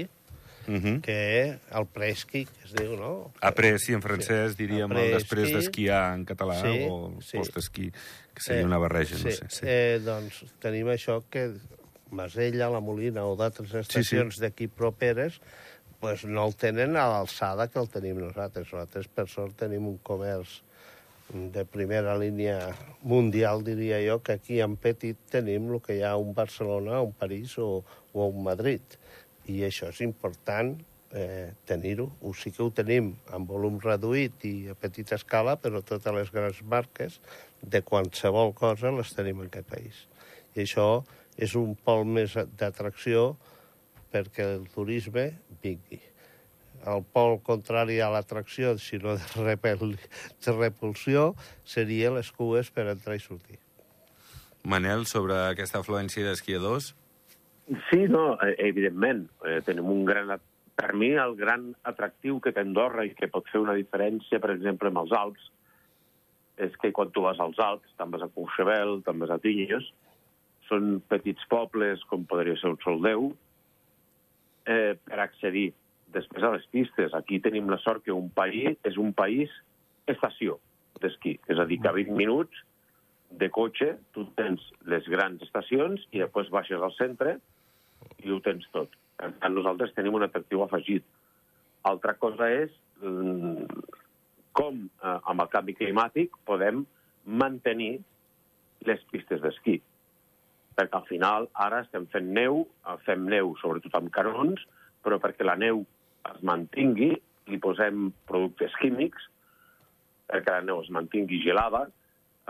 Uh 0.69 0.75
-huh. 0.75 1.01
que 1.01 1.59
el 1.73 1.87
preesquí, 1.87 2.45
que 2.47 2.65
es 2.65 2.73
diu, 2.75 2.97
no? 2.97 3.33
Après, 3.41 3.79
sí, 3.79 3.93
en 3.93 4.03
francès 4.03 4.57
diríem 4.57 4.91
el 4.93 4.97
Après 4.97 5.15
després 5.15 5.49
esquí. 5.49 5.55
d'esquiar 5.55 6.15
en 6.15 6.25
català 6.25 6.61
Sí, 6.61 6.87
o 6.89 7.13
el 7.17 7.23
sí. 7.23 7.37
post-esquí, 7.39 7.91
que 8.35 8.41
seria 8.41 8.65
una 8.65 8.79
barreja, 8.79 9.17
sí, 9.17 9.25
no 9.25 9.31
sé. 9.31 9.47
Sí. 9.49 9.67
Eh, 9.67 10.01
doncs 10.05 10.45
tenim 10.61 10.87
això 10.89 11.23
que 11.29 11.55
Masella, 12.11 12.69
la 12.71 12.81
Molina 12.81 13.25
o 13.25 13.37
d'altres 13.37 13.73
estacions 13.75 14.39
d'aquí 14.39 14.69
properes 14.69 15.41
pues 15.99 16.25
no 16.25 16.47
el 16.49 16.55
tenen 16.57 16.97
a 16.97 17.07
l'alçada 17.07 17.69
que 17.71 17.79
el 17.79 17.89
tenim 17.89 18.19
nosaltres. 18.19 18.67
Nosaltres, 18.73 19.07
per 19.07 19.29
sort, 19.29 19.55
tenim 19.57 19.87
un 19.87 19.99
comerç 20.03 20.63
de 21.33 21.65
primera 21.65 22.17
línia 22.19 22.75
mundial, 23.03 23.63
diria 23.65 24.01
jo, 24.03 24.21
que 24.21 24.33
aquí 24.33 24.61
en 24.61 24.77
petit 24.77 25.17
tenim 25.31 25.73
el 25.73 25.81
que 25.81 25.95
hi 25.97 26.03
ha 26.03 26.17
un 26.17 26.35
Barcelona, 26.35 27.01
un 27.01 27.13
París 27.13 27.57
o, 27.57 27.85
o 28.13 28.27
un 28.27 28.43
Madrid. 28.43 28.83
I 29.51 29.63
això 29.67 29.89
és 29.91 30.03
important 30.05 30.77
eh, 31.13 31.53
tenir-ho. 31.67 32.11
Ho 32.23 32.35
sí 32.35 32.53
que 32.53 32.63
ho 32.63 32.71
tenim 32.75 33.13
en 33.35 33.47
volum 33.47 33.81
reduït 33.83 34.45
i 34.49 34.55
a 34.73 34.77
petita 34.79 35.17
escala, 35.19 35.57
però 35.61 35.83
totes 35.83 36.15
les 36.15 36.31
grans 36.35 36.63
marques 36.63 37.19
de 37.63 37.83
qualsevol 37.83 38.55
cosa 38.55 38.93
les 38.95 39.13
tenim 39.15 39.43
en 39.43 39.51
aquest 39.51 39.69
país. 39.71 40.07
I 40.55 40.65
això 40.67 41.05
és 41.37 41.57
un 41.57 41.75
pol 41.75 42.05
més 42.05 42.37
d'atracció 42.59 43.33
perquè 44.13 44.47
el 44.59 44.67
turisme 44.73 45.31
vingui. 45.63 46.01
El 46.83 47.05
pol 47.15 47.39
contrari 47.47 48.01
a 48.03 48.11
l'atracció, 48.11 48.75
si 48.79 48.99
no 48.99 49.15
de, 49.15 49.29
repel, 49.45 49.95
de 50.45 50.55
repulsió, 50.57 51.31
seria 51.65 52.11
les 52.11 52.33
cues 52.35 52.73
per 52.75 52.89
entrar 52.91 53.17
i 53.17 53.23
sortir. 53.23 53.61
Manel, 54.67 55.07
sobre 55.11 55.37
aquesta 55.49 55.81
afluència 55.83 56.27
d'esquiadors? 56.27 56.93
Sí, 57.91 58.05
no, 58.09 58.35
eh, 58.43 58.57
evidentment. 58.59 59.29
Eh, 59.47 59.61
tenim 59.65 59.89
un 59.91 60.05
gran... 60.05 60.33
Per 60.73 60.95
mi, 60.97 61.11
el 61.21 61.35
gran 61.37 61.69
atractiu 61.89 62.39
que 62.41 62.51
té 62.53 62.63
Andorra 62.65 63.05
i 63.05 63.13
que 63.15 63.29
pot 63.31 63.47
fer 63.53 63.61
una 63.61 63.75
diferència, 63.77 64.41
per 64.41 64.55
exemple, 64.55 64.89
amb 64.89 65.03
els 65.03 65.13
Alps, 65.15 65.51
és 66.65 66.75
que 66.81 66.91
quan 66.97 67.13
tu 67.13 67.25
vas 67.27 67.39
als 67.41 67.61
Alps, 67.61 67.93
te'n 67.99 68.11
vas 68.13 68.25
a 68.25 68.31
Courchevel, 68.33 69.03
te'n 69.05 69.21
vas 69.21 69.35
a 69.35 69.39
Tinyos, 69.43 69.91
són 70.69 70.97
petits 71.13 71.45
pobles, 71.53 72.03
com 72.09 72.25
podria 72.29 72.57
ser 72.61 72.73
el 72.73 72.79
Soldeu, 72.83 73.31
eh, 74.65 74.97
per 75.05 75.21
accedir 75.21 75.69
després 76.17 76.45
a 76.45 76.53
les 76.57 76.67
pistes. 76.73 77.15
Aquí 77.15 77.41
tenim 77.45 77.71
la 77.71 77.81
sort 77.85 78.05
que 78.05 78.17
un 78.17 78.31
país 78.33 78.77
és 78.89 78.99
un 79.01 79.13
país 79.17 79.53
estació 80.11 80.59
d'esquí, 81.01 81.39
és 81.53 81.59
a 81.59 81.69
dir, 81.69 81.81
que 81.83 81.89
a 81.93 81.97
20 81.97 82.17
minuts 82.17 82.65
de 83.41 83.49
cotxe 83.53 83.95
tu 84.17 84.27
tens 84.37 84.65
les 84.89 85.07
grans 85.09 85.41
estacions 85.45 86.05
i 86.13 86.21
després 86.21 86.51
baixes 86.53 86.81
al 86.81 86.93
centre 86.99 87.39
i 88.23 88.31
ho 88.33 88.39
tens 88.45 88.67
tot. 88.75 88.93
Per 89.19 89.31
tant, 89.39 89.55
nosaltres 89.55 89.93
tenim 89.97 90.17
un 90.19 90.27
atractiu 90.27 90.65
afegit. 90.65 91.05
Altra 91.89 92.15
cosa 92.19 92.49
és 92.51 92.73
mm, 93.03 93.67
com, 94.57 94.85
eh, 95.03 95.19
amb 95.31 95.45
el 95.45 95.51
canvi 95.53 95.75
climàtic, 95.79 96.37
podem 96.49 96.85
mantenir 97.25 97.97
les 98.87 99.03
pistes 99.11 99.43
d'esquí. 99.43 99.79
Perquè 100.77 100.99
al 100.99 101.09
final 101.09 101.49
ara 101.67 101.83
estem 101.85 102.07
fent 102.13 102.31
neu, 102.37 102.65
eh, 102.87 102.97
fem 103.07 103.27
neu 103.29 103.55
sobretot 103.61 103.95
amb 103.99 104.13
canons, 104.15 104.63
però 105.03 105.19
perquè 105.23 105.47
la 105.47 105.59
neu 105.59 105.85
es 106.31 106.43
mantingui, 106.47 107.13
li 107.51 107.59
posem 107.59 108.11
productes 108.29 108.75
químics, 108.81 109.29
perquè 110.31 110.55
la 110.55 110.67
neu 110.67 110.81
es 110.83 110.91
mantingui 110.95 111.43
gelada, 111.43 111.87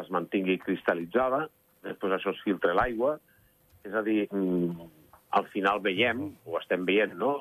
es 0.00 0.08
mantingui 0.12 0.58
cristal·litzada, 0.62 1.46
després 1.82 2.16
això 2.16 2.32
es 2.32 2.42
filtra 2.44 2.74
l'aigua, 2.76 3.16
és 3.84 3.94
a 3.94 4.02
dir, 4.06 4.28
mm, 4.30 5.01
al 5.32 5.48
final 5.52 5.80
veiem, 5.80 6.26
o 6.44 6.58
estem 6.60 6.84
veient, 6.88 7.14
no? 7.18 7.38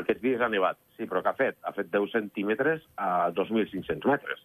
Aquests 0.00 0.22
dies 0.22 0.42
ha 0.42 0.50
nevat, 0.52 0.78
sí, 0.96 1.06
però 1.08 1.22
què 1.22 1.32
ha 1.32 1.38
fet? 1.38 1.58
Ha 1.64 1.72
fet 1.76 1.90
10 1.92 2.12
centímetres 2.12 2.84
a 3.00 3.30
2.500 3.36 4.08
metres. 4.10 4.42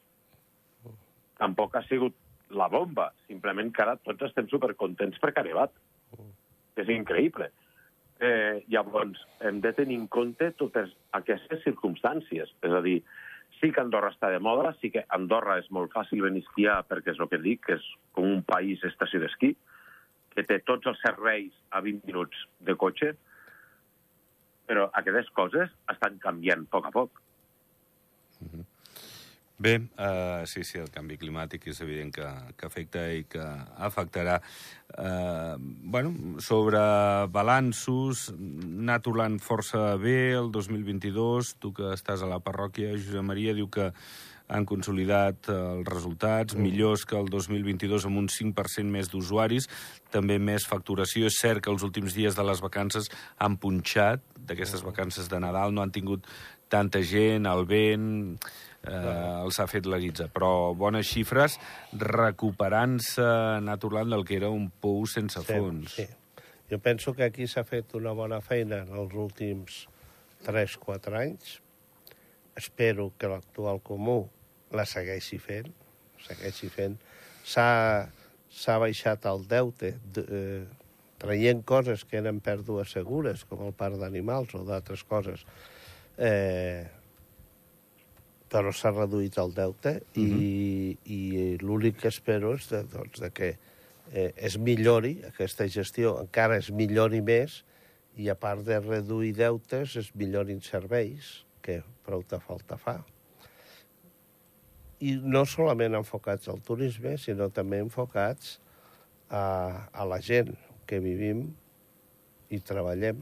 Tampoc 1.39 1.75
ha 1.75 1.83
sigut 1.87 2.15
la 2.49 2.67
bomba, 2.71 3.09
simplement 3.27 3.71
que 3.73 3.83
ara 3.83 3.97
tots 4.03 4.29
estem 4.29 4.47
supercontents 4.51 5.19
perquè 5.21 5.43
ha 5.43 5.47
nevat. 5.47 5.73
És 6.79 6.91
increïble. 6.93 7.49
Eh, 8.19 8.63
llavors, 8.71 9.19
hem 9.43 9.59
de 9.63 9.71
tenir 9.75 9.97
en 9.99 10.07
compte 10.11 10.51
totes 10.59 10.91
aquestes 11.19 11.63
circumstàncies. 11.65 12.51
És 12.63 12.75
a 12.75 12.81
dir, 12.85 12.99
sí 13.59 13.71
que 13.75 13.83
Andorra 13.83 14.13
està 14.13 14.29
de 14.31 14.39
moda, 14.43 14.73
sí 14.79 14.91
que 14.93 15.03
Andorra 15.15 15.57
és 15.59 15.67
molt 15.75 15.91
fàcil 15.95 16.23
venir 16.23 16.43
a 16.43 16.47
esquiar 16.47 16.77
perquè 16.87 17.13
és 17.15 17.19
el 17.19 17.31
que 17.31 17.41
dic, 17.43 17.65
que 17.67 17.79
és 17.79 17.91
com 18.15 18.27
un 18.27 18.43
país 18.47 18.83
estació 18.87 19.19
d'esquí, 19.23 19.53
que 20.35 20.45
té 20.47 20.59
tots 20.65 20.89
els 20.91 20.99
serveis 21.05 21.55
a 21.71 21.81
20 21.85 22.07
minuts 22.09 22.45
de 22.65 22.75
cotxe, 22.79 23.13
però 24.69 24.89
aquestes 24.93 25.31
coses 25.35 25.71
estan 25.91 26.19
canviant 26.21 26.67
a 26.67 26.71
poc 26.75 26.89
a 26.89 26.93
poc. 26.93 27.23
Bé, 29.59 29.73
uh, 29.99 30.45
sí, 30.47 30.61
sí, 30.63 30.77
el 30.79 30.87
canvi 30.87 31.17
climàtic 31.19 31.65
és 31.67 31.81
evident 31.83 32.13
que, 32.15 32.27
que 32.55 32.67
afecta 32.69 33.01
i 33.11 33.25
que 33.27 33.43
afectarà. 33.89 34.37
Uh, 34.93 35.57
bueno, 35.59 36.13
sobre 36.39 36.79
balanços, 37.27 38.29
anar 38.31 39.01
atulant 39.01 39.35
força 39.43 39.97
bé 39.99 40.31
el 40.37 40.47
2022. 40.55 41.57
Tu 41.59 41.73
que 41.75 41.91
estàs 41.91 42.23
a 42.23 42.31
la 42.31 42.39
parròquia, 42.39 42.93
Josep 42.95 43.27
Maria, 43.33 43.57
diu 43.57 43.67
que 43.67 43.89
han 44.49 44.65
consolidat 44.65 45.49
els 45.53 45.87
resultats, 45.87 46.55
mm. 46.55 46.65
millors 46.65 47.05
que 47.05 47.17
el 47.19 47.29
2022 47.29 48.07
amb 48.09 48.23
un 48.23 48.29
5% 48.33 48.89
més 48.89 49.11
d'usuaris, 49.11 49.69
també 50.13 50.39
més 50.41 50.65
facturació. 50.67 51.29
És 51.29 51.37
cert 51.41 51.63
que 51.63 51.71
els 51.71 51.85
últims 51.85 52.17
dies 52.17 52.37
de 52.37 52.45
les 52.45 52.63
vacances 52.65 53.11
han 53.37 53.59
punxat, 53.61 54.25
d'aquestes 54.49 54.81
vacances 54.85 55.29
de 55.29 55.39
Nadal, 55.39 55.75
no 55.75 55.85
han 55.85 55.93
tingut 55.93 56.25
tanta 56.69 57.01
gent, 57.05 57.45
el 57.49 57.65
vent 57.69 58.09
eh, 58.37 59.43
els 59.43 59.59
ha 59.59 59.67
fet 59.69 59.89
la 59.89 59.99
guitza. 60.01 60.29
Però 60.33 60.73
bones 60.77 61.09
xifres 61.09 61.59
recuperant-se 61.93 63.29
naturalment 63.65 64.17
del 64.17 64.25
que 64.25 64.39
era 64.39 64.49
un 64.53 64.69
pou 64.69 65.05
sense 65.09 65.43
Sí, 65.43 65.53
fons. 65.53 65.95
Sí. 65.99 66.07
Jo 66.69 66.77
penso 66.77 67.15
que 67.17 67.25
aquí 67.25 67.47
s'ha 67.49 67.65
fet 67.65 67.95
una 67.97 68.13
bona 68.13 68.41
feina 68.45 68.83
en 68.85 68.93
els 68.93 69.13
últims 69.17 69.87
3-4 70.45 71.17
anys. 71.17 71.55
Espero 72.59 73.09
que 73.17 73.29
l'actual 73.31 73.81
comú 73.81 74.27
la 74.75 74.85
segueixi 74.89 75.39
fent. 75.41 75.69
Segueixi 76.25 76.69
fent. 76.73 76.97
S'ha 77.47 78.77
baixat 78.81 79.25
el 79.29 79.45
deute 79.49 79.95
de, 80.13 80.25
eh, 80.39 80.79
traient 81.19 81.63
coses 81.67 82.05
que 82.05 82.19
eren 82.21 82.39
pèrdues 82.43 82.93
segures, 82.95 83.43
com 83.49 83.65
el 83.67 83.73
parc 83.73 83.99
d'animals 83.99 84.55
o 84.55 84.63
d'altres 84.67 85.03
coses. 85.03 85.43
Eh, 86.17 86.85
però 88.49 88.71
s'ha 88.73 88.91
reduït 88.95 89.37
el 89.37 89.53
deute 89.53 89.99
i, 90.17 90.97
i 91.05 91.19
l'únic 91.61 91.99
que 92.01 92.09
espero 92.09 92.55
és 92.57 92.65
de, 92.71 92.81
doncs, 92.89 93.21
de 93.21 93.29
que 93.29 93.51
eh, 94.11 94.31
es 94.35 94.57
millori, 94.57 95.19
aquesta 95.27 95.67
gestió 95.69 96.15
encara 96.23 96.57
es 96.57 96.71
millori 96.73 97.21
més 97.21 97.61
i 98.17 98.31
a 98.31 98.35
part 98.35 98.65
de 98.67 98.79
reduir 98.81 99.35
deutes 99.37 99.95
es 100.01 100.09
millorin 100.17 100.63
serveis, 100.65 101.45
que 101.61 101.81
prou 102.07 102.25
de 102.27 102.39
falta 102.41 102.79
fa. 102.81 102.97
I 104.99 105.15
no 105.23 105.45
solament 105.47 105.95
enfocats 105.95 106.49
al 106.51 106.59
turisme, 106.65 107.15
sinó 107.17 107.47
també 107.55 107.79
enfocats 107.79 108.57
a, 109.29 109.87
a 109.93 110.05
la 110.05 110.19
gent 110.19 110.51
que 110.89 110.99
vivim 110.99 111.45
i 112.49 112.59
treballem 112.65 113.21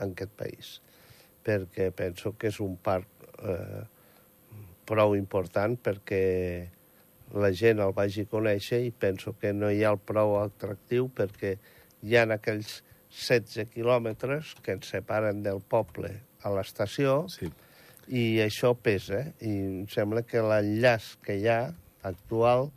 en 0.00 0.12
aquest 0.14 0.32
país. 0.38 0.74
Perquè 1.44 1.90
penso 1.96 2.32
que 2.38 2.48
és 2.48 2.60
un 2.64 2.76
parc 2.80 3.26
eh, 3.42 3.82
prou 4.90 5.14
important 5.18 5.76
perquè 5.78 6.22
la 7.40 7.50
gent 7.54 7.78
el 7.82 7.92
vagi 7.94 8.24
a 8.26 8.30
conèixer 8.30 8.80
i 8.86 8.90
penso 8.90 9.36
que 9.38 9.52
no 9.54 9.70
hi 9.70 9.84
ha 9.84 9.92
el 9.94 10.00
prou 10.02 10.36
atractiu 10.40 11.10
perquè 11.14 11.56
hi 12.02 12.16
ha 12.16 12.24
aquells 12.34 12.80
16 13.10 13.70
quilòmetres 13.74 14.56
que 14.64 14.74
ens 14.78 14.90
separen 14.90 15.42
del 15.46 15.60
poble 15.60 16.10
a 16.42 16.52
l'estació 16.54 17.24
Sí. 17.30 17.50
I 18.10 18.40
això 18.42 18.72
pesa. 18.74 19.22
I 19.40 19.52
em 19.82 19.86
sembla 19.90 20.24
que 20.26 20.42
l'enllaç 20.42 21.14
que 21.24 21.36
hi 21.38 21.46
ha 21.50 21.60
actual 22.08 22.68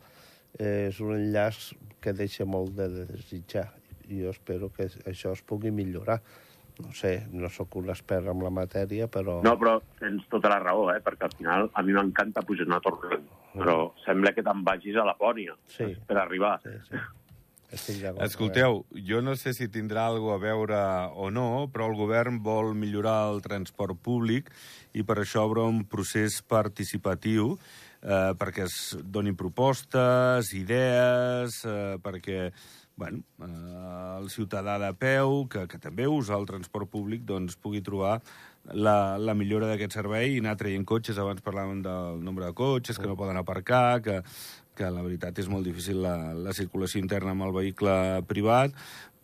eh, 0.58 0.88
és 0.90 1.00
un 1.02 1.14
enllaç 1.16 1.72
que 2.04 2.12
deixa 2.14 2.46
molt 2.46 2.74
de 2.78 2.88
desitjar. 3.04 3.68
I 4.08 4.20
jo 4.22 4.30
espero 4.34 4.68
que 4.74 4.86
això 5.10 5.32
es 5.32 5.42
pugui 5.42 5.72
millorar. 5.74 6.20
No 6.82 6.90
sé, 6.92 7.20
no 7.30 7.48
sóc 7.54 7.76
un 7.78 7.88
expert 7.92 8.26
en 8.32 8.40
la 8.42 8.50
matèria, 8.50 9.06
però... 9.06 9.36
No, 9.46 9.52
però 9.58 9.76
tens 10.00 10.24
tota 10.30 10.50
la 10.50 10.58
raó, 10.58 10.88
eh? 10.90 10.98
perquè 11.04 11.28
al 11.28 11.34
final 11.38 11.68
a 11.72 11.82
mi 11.86 11.94
m'encanta 11.94 12.42
pujar 12.42 12.66
a 12.74 12.80
Torrent, 12.82 13.28
però 13.54 13.76
sembla 14.02 14.32
que 14.34 14.42
te'n 14.42 14.64
vagis 14.66 14.96
a 14.98 15.04
Lapònia 15.06 15.54
Sí. 15.70 15.92
per 16.06 16.18
arribar. 16.18 16.56
Sí, 16.64 16.74
sí. 16.90 16.98
Estic 17.74 18.00
d'acord. 18.02 18.24
Escolteu, 18.26 18.82
jo 19.08 19.22
no 19.24 19.34
sé 19.38 19.54
si 19.56 19.68
tindrà 19.72 20.06
alguna 20.08 20.38
a 20.38 20.42
veure 20.42 20.82
o 21.18 21.30
no, 21.34 21.66
però 21.72 21.88
el 21.90 21.96
govern 21.98 22.40
vol 22.44 22.72
millorar 22.78 23.32
el 23.32 23.42
transport 23.44 23.98
públic 24.02 24.52
i 24.94 25.02
per 25.02 25.18
això 25.22 25.44
obre 25.48 25.66
un 25.66 25.82
procés 25.90 26.40
participatiu 26.46 27.54
eh, 28.04 28.32
perquè 28.38 28.68
es 28.68 28.78
donin 29.02 29.36
propostes, 29.36 30.52
idees, 30.54 31.60
eh, 31.66 31.98
perquè 32.02 32.50
bueno, 32.96 33.24
eh, 33.42 34.18
el 34.20 34.30
ciutadà 34.30 34.78
de 34.78 34.92
peu, 34.94 35.44
que, 35.50 35.66
que 35.70 35.80
també 35.82 36.06
usa 36.06 36.38
el 36.38 36.46
transport 36.46 36.90
públic, 36.90 37.24
doncs 37.26 37.58
pugui 37.58 37.82
trobar 37.82 38.20
la, 38.72 39.18
la 39.18 39.34
millora 39.36 39.68
d'aquest 39.68 39.98
servei 39.98 40.34
i 40.34 40.42
anar 40.42 40.56
traient 40.60 40.84
cotxes. 40.88 41.18
Abans 41.20 41.44
parlàvem 41.44 41.82
del 41.84 42.20
nombre 42.24 42.46
de 42.48 42.56
cotxes 42.56 42.98
que 42.98 43.08
no 43.08 43.18
poden 43.18 43.36
aparcar, 43.36 44.00
que, 44.04 44.20
que 44.74 44.90
la 44.90 45.02
veritat 45.04 45.38
és 45.38 45.50
molt 45.50 45.66
difícil 45.66 46.00
la, 46.02 46.32
la 46.34 46.54
circulació 46.56 47.02
interna 47.02 47.34
amb 47.34 47.46
el 47.46 47.54
vehicle 47.54 47.94
privat, 48.30 48.74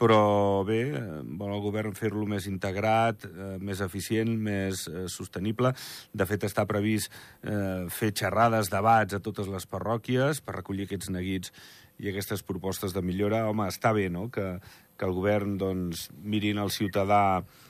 però 0.00 0.62
bé, 0.64 0.80
eh, 0.96 1.00
vol 1.40 1.52
el 1.52 1.64
govern 1.64 1.96
fer-lo 1.96 2.24
més 2.28 2.46
integrat, 2.48 3.26
eh, 3.28 3.56
més 3.60 3.82
eficient, 3.84 4.30
més 4.32 4.86
eh, 4.88 5.06
sostenible. 5.12 5.74
De 6.16 6.26
fet, 6.28 6.46
està 6.48 6.64
previst 6.68 7.12
eh, 7.42 7.84
fer 7.92 8.12
xerrades, 8.16 8.72
debats 8.72 9.16
a 9.16 9.20
totes 9.20 9.50
les 9.52 9.68
parròquies 9.68 10.40
per 10.40 10.56
recollir 10.56 10.88
aquests 10.88 11.12
neguits 11.12 11.52
i 12.00 12.08
aquestes 12.08 12.40
propostes 12.40 12.96
de 12.96 13.04
millora. 13.04 13.44
Home, 13.50 13.68
està 13.68 13.92
bé, 13.92 14.08
no?, 14.08 14.30
que, 14.32 14.54
que 14.96 15.08
el 15.08 15.12
govern, 15.16 15.58
doncs, 15.60 16.08
mirin 16.24 16.62
al 16.62 16.72
ciutadà 16.72 17.42
eh, 17.42 17.69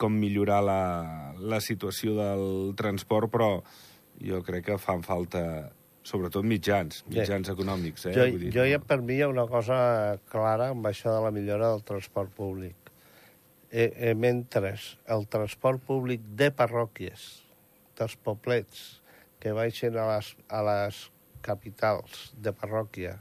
com 0.00 0.14
millorar 0.16 0.62
la, 0.64 0.82
la 1.36 1.58
situació 1.60 2.14
del 2.16 2.46
transport, 2.78 3.28
però 3.28 3.48
jo 4.24 4.38
crec 4.46 4.70
que 4.70 4.78
fan 4.80 5.02
falta 5.04 5.42
sobretot 6.06 6.44
mitjans, 6.46 7.02
mitjans 7.10 7.50
econòmics. 7.52 8.06
Eh? 8.10 8.14
Jo, 8.16 8.26
Vull 8.34 8.46
dir, 8.46 8.52
jo 8.54 8.66
ja 8.66 8.80
per 8.82 9.00
mi 9.02 9.16
hi 9.16 9.22
ha 9.24 9.30
una 9.30 9.46
cosa 9.50 9.76
clara 10.32 10.72
amb 10.74 10.86
això 10.90 11.14
de 11.14 11.22
la 11.24 11.30
millora 11.34 11.70
del 11.72 11.84
transport 11.86 12.32
públic. 12.36 12.76
Eh, 13.72 13.88
eh, 14.10 14.14
mentre 14.14 14.74
el 15.14 15.26
transport 15.32 15.80
públic 15.86 16.24
de 16.36 16.50
parròquies, 16.52 17.22
dels 17.96 18.16
poblets, 18.20 19.00
que 19.40 19.54
baixen 19.56 19.96
a 19.98 20.08
les, 20.10 20.34
a 20.52 20.60
les 20.66 20.98
capitals 21.42 22.30
de 22.38 22.52
parròquia, 22.54 23.16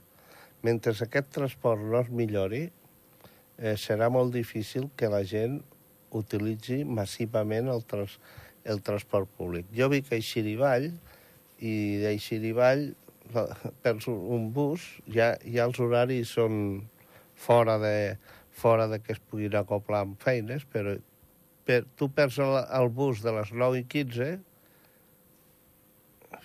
mentre 0.66 0.94
aquest 1.06 1.32
transport 1.38 1.82
no 1.82 2.02
es 2.02 2.12
millori, 2.12 2.66
eh, 3.58 3.78
serà 3.78 4.10
molt 4.12 4.34
difícil 4.36 4.90
que 4.98 5.10
la 5.10 5.24
gent 5.24 5.62
utilitzi 6.18 6.82
massivament 6.86 7.70
el, 7.72 7.84
trans, 7.88 8.18
el 8.66 8.82
transport 8.86 9.30
públic. 9.38 9.68
Jo 9.76 9.88
vic 9.94 10.12
a 10.14 10.20
Xirivall 10.22 10.90
i 11.62 11.74
d'Eixirivall 12.02 12.90
perds 13.84 14.08
un- 14.12 14.26
un 14.36 14.50
bus, 14.54 14.84
ja, 15.08 15.34
ja 15.46 15.64
els 15.70 15.80
horaris 15.80 16.34
són 16.36 16.84
fora 17.36 17.78
de, 17.80 18.18
fora 18.52 18.88
de 18.92 19.00
que 19.00 19.14
es 19.16 19.20
puguin 19.24 19.56
acoplar 19.56 20.02
amb 20.06 20.20
feines, 20.22 20.66
però 20.68 20.98
per, 21.66 21.84
tu 21.96 22.10
perds 22.12 22.40
el, 22.44 22.58
el 22.82 22.90
bus 22.90 23.22
de 23.24 23.32
les 23.38 23.54
9 23.54 23.80
i 23.80 23.86
15 23.88 24.32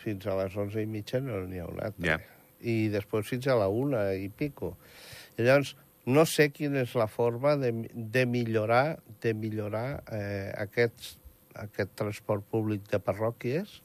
fins 0.02 0.26
a 0.28 0.36
les 0.38 0.54
11 0.56 0.82
i 0.82 0.86
mitja 0.86 1.20
no 1.24 1.40
n'hi 1.46 1.60
ha 1.62 1.66
un 1.68 1.80
altre. 1.82 2.06
Ja. 2.06 2.18
I 2.66 2.88
després 2.92 3.26
fins 3.28 3.46
a 3.50 3.56
la 3.58 3.66
1 3.68 3.98
i 4.22 4.28
pico. 4.32 4.74
I 5.36 5.44
llavors, 5.44 5.74
no 6.06 6.22
sé 6.30 6.50
quina 6.54 6.84
és 6.86 6.94
la 6.94 7.08
forma 7.10 7.56
de, 7.58 7.72
de 7.92 8.26
millorar, 8.30 8.98
de 9.22 9.34
millorar 9.34 10.04
eh, 10.14 10.52
aquest, 10.62 11.16
aquest 11.58 11.96
transport 11.98 12.46
públic 12.50 12.86
de 12.92 13.00
parròquies, 13.02 13.80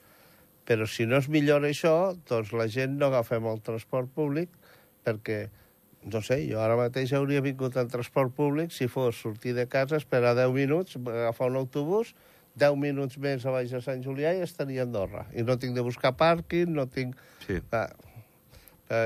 però 0.70 0.86
si 0.86 1.08
no 1.10 1.18
es 1.18 1.28
millora 1.34 1.72
això, 1.72 2.14
doncs 2.30 2.54
la 2.54 2.68
gent 2.70 3.00
no 3.00 3.10
agafem 3.10 3.48
el 3.50 3.64
transport 3.66 4.12
públic 4.14 4.52
perquè, 5.02 5.48
no 6.14 6.22
sé, 6.22 6.44
jo 6.46 6.60
ara 6.62 6.78
mateix 6.78 7.14
hauria 7.18 7.42
vingut 7.42 7.80
en 7.82 7.90
transport 7.90 8.36
públic 8.38 8.70
si 8.76 8.86
fos 8.86 9.18
sortir 9.18 9.56
de 9.58 9.66
casa, 9.66 9.98
esperar 9.98 10.36
10 10.38 10.54
minuts, 10.54 11.00
agafar 11.02 11.50
un 11.50 11.58
autobús, 11.58 12.14
10 12.62 12.78
minuts 12.78 13.18
més 13.18 13.48
a 13.48 13.56
baix 13.56 13.74
de 13.74 13.82
Sant 13.82 14.04
Julià 14.06 14.36
i 14.38 14.44
estaria 14.46 14.84
a 14.84 14.86
Andorra. 14.86 15.26
I 15.34 15.42
no 15.48 15.58
tinc 15.58 15.74
de 15.74 15.82
buscar 15.82 16.14
pàrquing, 16.20 16.70
no 16.76 16.86
tinc... 16.86 17.18
Sí. 17.48 17.58
Ah, 17.72 17.88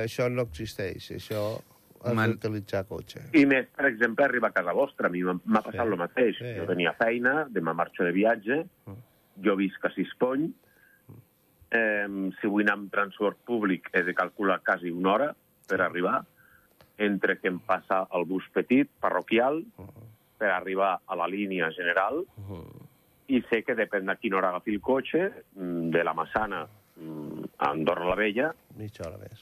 això 0.02 0.28
no 0.34 0.48
existeix, 0.50 1.12
això 1.16 1.46
has 2.06 2.16
Man- 2.16 2.32
d'utilitzar 2.36 2.86
cotxe. 2.88 3.22
I 3.34 3.46
més, 3.46 3.68
per 3.76 3.86
exemple, 3.90 4.26
arribar 4.26 4.50
a 4.50 4.54
casa 4.54 4.74
vostra. 4.74 5.08
A 5.08 5.10
mi 5.12 5.22
m'ha 5.24 5.62
passat 5.62 5.82
Sí. 5.82 5.88
el 5.88 5.98
mateix. 5.98 6.38
Sí. 6.38 6.54
Jo 6.60 6.66
tenia 6.66 6.94
feina, 6.94 7.46
demà 7.50 7.74
marxo 7.74 8.04
de 8.04 8.12
viatge, 8.12 8.66
jo 9.44 9.56
visc 9.56 9.84
a 9.86 9.90
Sispony, 9.92 10.52
eh, 11.72 12.08
si 12.40 12.48
vull 12.48 12.64
anar 12.64 12.74
amb 12.80 12.92
transport 12.92 13.38
públic 13.46 13.90
he 13.94 14.04
de 14.04 14.14
calcular 14.14 14.62
quasi 14.64 14.92
una 14.92 15.14
hora 15.14 15.36
per 15.68 15.82
arribar, 15.82 16.24
entre 16.98 17.38
que 17.40 17.50
em 17.50 17.60
passa 17.60 18.06
el 18.16 18.24
bus 18.26 18.44
petit, 18.54 18.90
parroquial, 19.02 19.64
per 20.38 20.50
arribar 20.52 21.00
a 21.08 21.16
la 21.16 21.28
línia 21.28 21.70
general, 21.72 22.24
i 23.28 23.42
sé 23.50 23.64
que 23.64 23.76
depèn 23.76 24.06
de 24.06 24.16
quina 24.22 24.38
hora 24.38 24.50
agafi 24.54 24.76
el 24.76 24.82
cotxe, 24.82 25.32
mm, 25.56 25.90
de 25.92 26.04
la 26.04 26.14
Massana 26.14 26.68
mm, 26.96 27.44
a 27.58 27.72
Andorra 27.72 28.06
la 28.08 28.16
Vella, 28.16 28.54
Mitja 28.78 29.08
hora 29.08 29.18
més. 29.18 29.42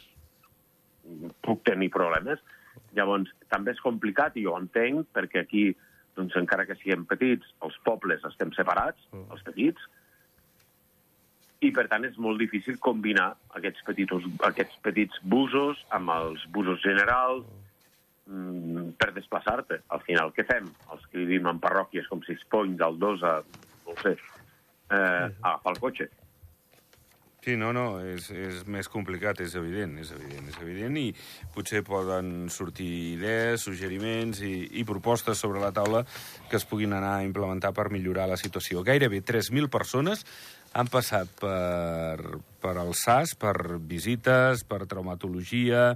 Puc 1.41 1.63
tenir 1.67 1.89
problemes. 1.93 2.39
Llavors, 2.97 3.29
també 3.49 3.73
és 3.73 3.81
complicat, 3.83 4.37
i 4.37 4.45
jo 4.45 4.53
ho 4.53 4.59
entenc, 4.61 5.07
perquè 5.13 5.43
aquí, 5.43 5.65
doncs, 6.17 6.35
encara 6.37 6.65
que 6.69 6.77
siguem 6.79 7.05
petits, 7.09 7.45
els 7.65 7.77
pobles 7.85 8.23
estem 8.29 8.51
separats, 8.53 8.99
Mm. 9.11 9.31
els 9.31 9.43
petits, 9.43 9.89
i 11.63 11.71
per 11.71 11.87
tant 11.87 12.03
és 12.05 12.17
molt 12.17 12.39
difícil 12.41 12.77
combinar 12.83 13.35
aquests 13.55 13.83
petits, 13.87 14.25
aquests 14.43 14.79
petits 14.83 15.19
busos 15.23 15.79
amb 15.95 16.09
els 16.11 16.43
busos 16.51 16.81
generals 16.83 17.45
mm, 18.27 18.97
per 18.99 19.13
desplaçar-te. 19.15 19.79
Al 19.89 20.01
final, 20.01 20.33
què 20.35 20.45
fem? 20.45 20.67
Els 20.91 21.05
que 21.07 21.17
vivim 21.23 21.47
en 21.47 21.59
parròquies 21.63 22.07
com 22.11 22.21
Sixpoint, 22.27 22.75
Aldosa, 22.81 23.37
no 23.87 23.95
sé, 24.01 24.17
eh, 24.91 25.29
agafar 25.41 25.73
el 25.73 25.79
cotxe. 25.79 26.09
Sí, 27.43 27.57
no, 27.59 27.73
no, 27.75 27.97
és, 27.99 28.29
és 28.31 28.61
més 28.71 28.87
complicat, 28.87 29.41
és 29.43 29.51
evident, 29.59 29.97
és 29.99 30.13
evident, 30.15 30.45
és 30.47 30.59
evident, 30.63 30.95
i 30.95 31.09
potser 31.51 31.81
poden 31.83 32.47
sortir 32.47 32.87
idees, 33.17 33.65
suggeriments 33.65 34.39
i, 34.47 34.53
i 34.79 34.85
propostes 34.87 35.41
sobre 35.43 35.59
la 35.59 35.73
taula 35.75 36.05
que 36.47 36.55
es 36.55 36.63
puguin 36.69 36.95
anar 36.95 37.17
a 37.17 37.25
implementar 37.27 37.73
per 37.75 37.89
millorar 37.91 38.29
la 38.31 38.39
situació. 38.39 38.79
Gairebé 38.87 39.19
3.000 39.27 39.67
persones 39.73 40.23
han 40.71 40.87
passat 40.87 41.33
per, 41.41 42.39
per 42.63 42.77
el 42.79 42.93
SAS, 42.95 43.35
per 43.35 43.75
visites, 43.91 44.63
per 44.63 44.85
traumatologia, 44.87 45.89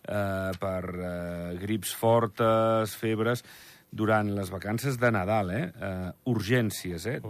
eh, 0.00 0.50
per 0.64 0.80
eh, 0.96 1.12
grips 1.60 1.92
fortes, 1.92 2.96
febres, 2.96 3.44
durant 3.92 4.32
les 4.32 4.48
vacances 4.50 4.96
de 4.96 5.12
Nadal, 5.12 5.52
eh? 5.52 5.62
eh 5.76 6.32
urgències, 6.32 7.04
eh? 7.12 7.20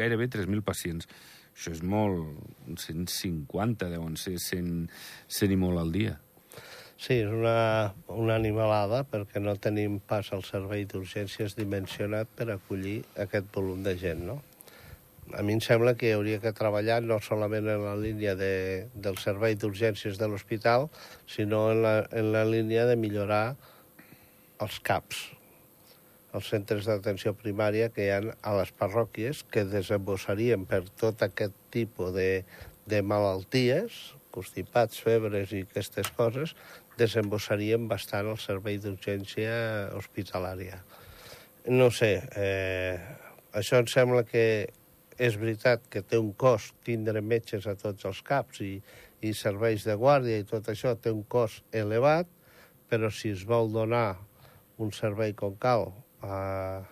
Gairebé 0.00 0.32
3.000 0.32 0.64
pacients. 0.64 1.12
Això 1.52 1.72
és 1.76 1.82
molt... 1.84 2.42
150 2.72 3.88
deuen 3.90 4.14
ser, 4.16 4.38
100, 4.40 4.86
100 5.28 5.52
i 5.52 5.56
molt 5.58 5.80
al 5.80 5.90
dia. 5.92 6.14
Sí, 7.02 7.16
és 7.18 7.32
una, 7.34 7.92
una 8.14 8.36
animalada 8.38 9.02
perquè 9.10 9.40
no 9.42 9.56
tenim 9.58 9.98
pas 10.06 10.28
el 10.36 10.44
servei 10.46 10.84
d'urgències 10.86 11.56
dimensionat 11.58 12.30
per 12.38 12.46
acollir 12.54 13.00
aquest 13.24 13.48
volum 13.56 13.82
de 13.82 13.96
gent, 13.98 14.22
no? 14.28 14.38
A 15.34 15.42
mi 15.42 15.56
em 15.56 15.62
sembla 15.64 15.96
que 15.98 16.12
hauria 16.14 16.38
que 16.42 16.52
treballar 16.54 17.00
no 17.02 17.18
solament 17.24 17.66
en 17.72 17.82
la 17.88 17.96
línia 17.98 18.36
de, 18.38 18.54
del 18.94 19.18
servei 19.18 19.56
d'urgències 19.58 20.18
de 20.20 20.28
l'hospital, 20.30 20.88
sinó 21.26 21.64
en 21.72 21.82
la, 21.82 21.94
en 22.10 22.30
la 22.34 22.44
línia 22.46 22.86
de 22.86 22.98
millorar 23.00 23.44
els 24.62 24.78
CAPs, 24.86 25.24
els 26.32 26.48
centres 26.48 26.88
d'atenció 26.88 27.34
primària 27.36 27.90
que 27.92 28.06
hi 28.06 28.10
ha 28.14 28.20
a 28.24 28.54
les 28.56 28.72
parròquies 28.80 29.42
que 29.52 29.66
desembossarien 29.68 30.64
per 30.68 30.82
tot 31.00 31.22
aquest 31.24 31.56
tipus 31.74 32.14
de, 32.16 32.44
de 32.88 33.02
malalties, 33.04 34.14
constipats, 34.32 35.00
febres 35.04 35.52
i 35.52 35.66
aquestes 35.66 36.08
coses, 36.16 36.54
desembossarien 36.96 37.84
bastant 37.88 38.30
el 38.32 38.40
servei 38.40 38.78
d'urgència 38.80 39.52
hospitalària. 39.98 40.80
No 41.68 41.90
sé, 41.94 42.14
eh, 42.36 42.96
això 43.52 43.78
em 43.82 43.88
sembla 43.92 44.24
que 44.28 44.44
és 45.20 45.36
veritat 45.38 45.84
que 45.92 46.00
té 46.02 46.18
un 46.18 46.32
cost 46.32 46.74
tindre 46.86 47.20
metges 47.20 47.68
a 47.68 47.76
tots 47.78 48.08
els 48.08 48.22
caps 48.26 48.62
i, 48.64 48.74
i 49.22 49.34
serveis 49.36 49.84
de 49.86 49.94
guàrdia 50.00 50.40
i 50.40 50.48
tot 50.48 50.72
això 50.72 50.96
té 50.96 51.12
un 51.12 51.22
cost 51.28 51.62
elevat, 51.76 52.26
però 52.88 53.12
si 53.12 53.30
es 53.36 53.44
vol 53.48 53.70
donar 53.72 54.16
un 54.82 54.90
servei 54.96 55.36
com 55.36 55.54
cal 55.60 55.92
a, 56.22 56.82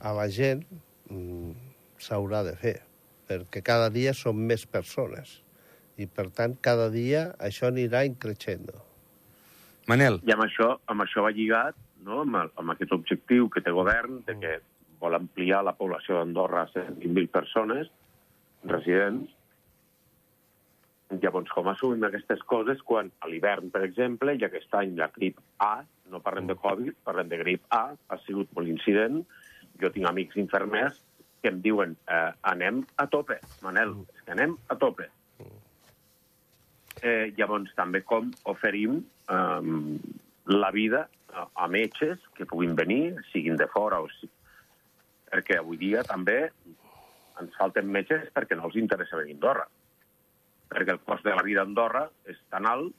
a 0.00 0.12
la 0.16 0.28
gent, 0.32 0.62
mm, 1.10 1.52
s'haurà 2.02 2.42
de 2.46 2.54
fer, 2.60 2.76
perquè 3.28 3.62
cada 3.64 3.90
dia 3.90 4.14
són 4.14 4.38
més 4.48 4.66
persones 4.66 5.40
i, 5.96 6.06
per 6.06 6.28
tant, 6.36 6.56
cada 6.60 6.88
dia 6.92 7.30
això 7.42 7.70
anirà 7.70 8.04
increixendo. 8.06 8.82
Manel, 9.90 10.20
I 10.26 10.34
amb 10.34 10.44
això, 10.44 10.72
amb 10.92 11.04
això 11.04 11.22
va 11.24 11.32
lligat, 11.34 11.76
no? 12.04 12.22
amb, 12.24 12.40
el, 12.42 12.50
amb 12.60 12.74
aquest 12.74 12.92
objectiu 12.96 13.48
que 13.52 13.62
té 13.64 13.72
govern, 13.74 14.20
de 14.26 14.34
que 14.42 14.56
vol 15.00 15.16
ampliar 15.16 15.62
la 15.64 15.76
població 15.78 16.18
d'Andorra 16.18 16.66
a 16.66 16.70
120.000 16.74 17.30
persones 17.32 17.90
residents. 18.66 19.32
Llavors, 21.22 21.52
com 21.54 21.68
assumim 21.70 22.02
aquestes 22.08 22.42
coses 22.50 22.80
quan 22.82 23.12
a 23.22 23.30
l'hivern, 23.30 23.70
per 23.70 23.84
exemple, 23.86 24.34
i 24.34 24.42
aquest 24.42 24.74
any 24.74 24.96
la 24.98 25.06
grip 25.14 25.38
A, 25.62 25.84
no 26.10 26.22
parlem 26.24 26.46
de 26.50 26.56
Covid, 26.60 26.94
parlem 27.04 27.28
de 27.30 27.40
grip 27.40 27.66
A, 27.74 27.90
ha 27.94 28.18
sigut 28.24 28.50
molt 28.56 28.70
incident. 28.70 29.22
Jo 29.80 29.90
tinc 29.92 30.08
amics 30.08 30.38
infermers 30.40 31.02
que 31.42 31.52
em 31.52 31.60
diuen 31.62 31.94
eh, 32.10 32.32
anem 32.50 32.82
a 33.02 33.06
tope, 33.12 33.38
Manel, 33.62 33.92
és 34.14 34.24
que 34.24 34.34
anem 34.34 34.56
a 34.72 34.78
tope. 34.80 35.08
Eh, 37.02 37.32
llavors, 37.36 37.70
també 37.76 38.00
com 38.08 38.30
oferim 38.50 39.02
eh, 39.28 39.74
la 40.48 40.70
vida 40.74 41.06
a, 41.34 41.46
a 41.64 41.68
metges 41.68 42.22
que 42.34 42.48
puguin 42.48 42.74
venir, 42.78 43.16
siguin 43.32 43.58
de 43.60 43.68
fora 43.72 44.00
o 44.00 44.10
si... 44.16 44.30
Perquè 45.26 45.58
avui 45.58 45.76
dia 45.78 46.04
també 46.06 46.38
ens 47.40 47.56
falten 47.58 47.90
metges 47.92 48.28
perquè 48.34 48.56
no 48.56 48.68
els 48.68 48.78
interessa 48.80 49.18
venir 49.18 49.34
a 49.34 49.38
Andorra. 49.40 49.66
Perquè 50.70 50.94
el 50.94 51.02
cost 51.04 51.26
de 51.26 51.34
la 51.34 51.44
vida 51.44 51.62
a 51.62 51.68
Andorra 51.68 52.06
és 52.30 52.38
tan 52.50 52.68
alt 52.70 52.94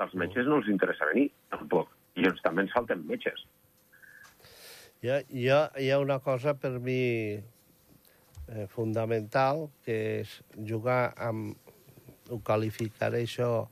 als 0.00 0.14
metges 0.18 0.48
no 0.48 0.60
els 0.60 0.68
interessa 0.72 1.08
venir, 1.12 1.28
tampoc. 1.52 1.90
I 2.18 2.26
ens 2.30 2.40
també 2.44 2.64
ens 2.64 2.74
falten 2.74 3.02
metges. 3.08 3.42
Hi 5.00 5.10
ha, 5.12 5.20
hi 5.32 5.46
ha, 5.48 5.60
hi 5.80 5.90
ha 5.92 5.98
una 6.02 6.18
cosa 6.24 6.54
per 6.58 6.74
mi 6.82 7.00
eh, 7.36 8.66
fundamental, 8.74 9.68
que 9.84 9.98
és 10.20 10.38
jugar 10.68 11.02
amb... 11.28 11.56
Ho 12.30 12.36
qualificaré 12.46 13.24
això 13.26 13.64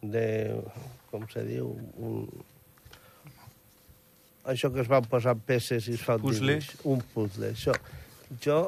de... 0.00 0.26
com 1.10 1.26
se 1.28 1.42
diu? 1.44 1.66
Un, 2.00 2.22
això 4.48 4.70
que 4.72 4.80
es 4.80 4.88
van 4.88 5.04
posar 5.10 5.34
peces 5.36 5.88
i 5.90 5.96
es 5.98 6.04
fa 6.06 6.16
un 6.16 6.24
Puzzle? 6.24 6.54
dibuix. 6.54 6.86
Un 6.88 7.02
puzzle. 7.12 7.50
Això. 7.52 7.74
Jo 8.40 8.60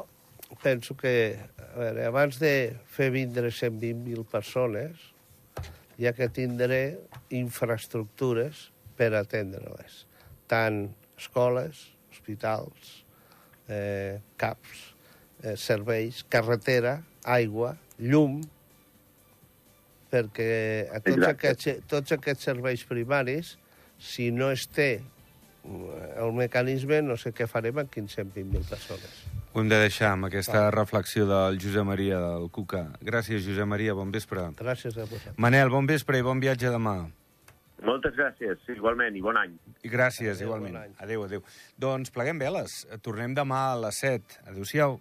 penso 0.63 0.97
que, 0.99 1.15
a 1.63 1.71
veure, 1.79 2.05
abans 2.09 2.39
de 2.43 2.53
fer 2.93 3.09
vindre 3.15 3.53
120.000 3.53 4.27
persones, 4.29 5.09
ha 6.07 6.13
que 6.15 6.29
tindre 6.31 6.99
infraestructures 7.35 8.69
per 8.99 9.11
atendre-les. 9.19 10.05
Tant 10.51 10.85
escoles, 11.19 11.89
hospitals, 12.13 12.93
eh, 13.69 14.21
CAPs, 14.39 14.85
eh, 15.43 15.57
serveis, 15.57 16.23
carretera, 16.31 17.03
aigua, 17.25 17.75
llum, 17.99 18.41
perquè 20.13 20.89
a 20.89 21.01
tots 21.01 21.17
Exacte. 21.17 21.33
aquests, 21.35 21.89
tots 21.91 22.15
aquests 22.17 22.49
serveis 22.51 22.85
primaris, 22.89 23.57
si 23.99 24.31
no 24.31 24.53
es 24.55 24.69
té 24.71 24.91
eh, 25.01 26.15
el 26.23 26.33
mecanisme, 26.33 27.03
no 27.03 27.19
sé 27.21 27.35
què 27.35 27.51
farem 27.51 27.83
amb 27.83 27.93
520.000 27.93 28.65
persones. 28.71 29.38
Ho 29.59 29.63
hem 29.65 29.71
de 29.73 29.79
deixar 29.83 30.13
amb 30.15 30.29
aquesta 30.29 30.69
reflexió 30.71 31.27
del 31.27 31.59
Josep 31.59 31.87
Maria 31.87 32.19
del 32.23 32.49
Cuca. 32.55 32.85
Gràcies, 33.03 33.43
Josep 33.43 33.67
Maria, 33.67 33.95
bon 33.99 34.13
vespre. 34.15 34.45
Gràcies 34.59 34.95
a 34.95 35.03
vosaltres. 35.05 35.35
Manel, 35.37 35.71
bon 35.75 35.89
vespre 35.91 36.21
i 36.21 36.23
bon 36.27 36.39
viatge 36.41 36.71
demà. 36.71 36.97
Moltes 37.83 38.15
gràcies, 38.19 38.59
igualment, 38.75 39.15
i 39.19 39.23
bon 39.23 39.37
any. 39.39 39.55
I 39.87 39.91
gràcies, 39.91 40.37
Adéu, 40.39 40.49
igualment. 40.49 40.75
bon 40.75 40.83
any. 40.83 40.95
Adéu, 40.99 41.25
adéu. 41.27 41.43
Doncs 41.79 42.11
pleguem 42.15 42.39
veles. 42.39 42.85
Tornem 43.03 43.35
demà 43.35 43.73
a 43.73 43.79
les 43.87 44.03
7. 44.03 44.41
Adéu-siau. 44.47 44.99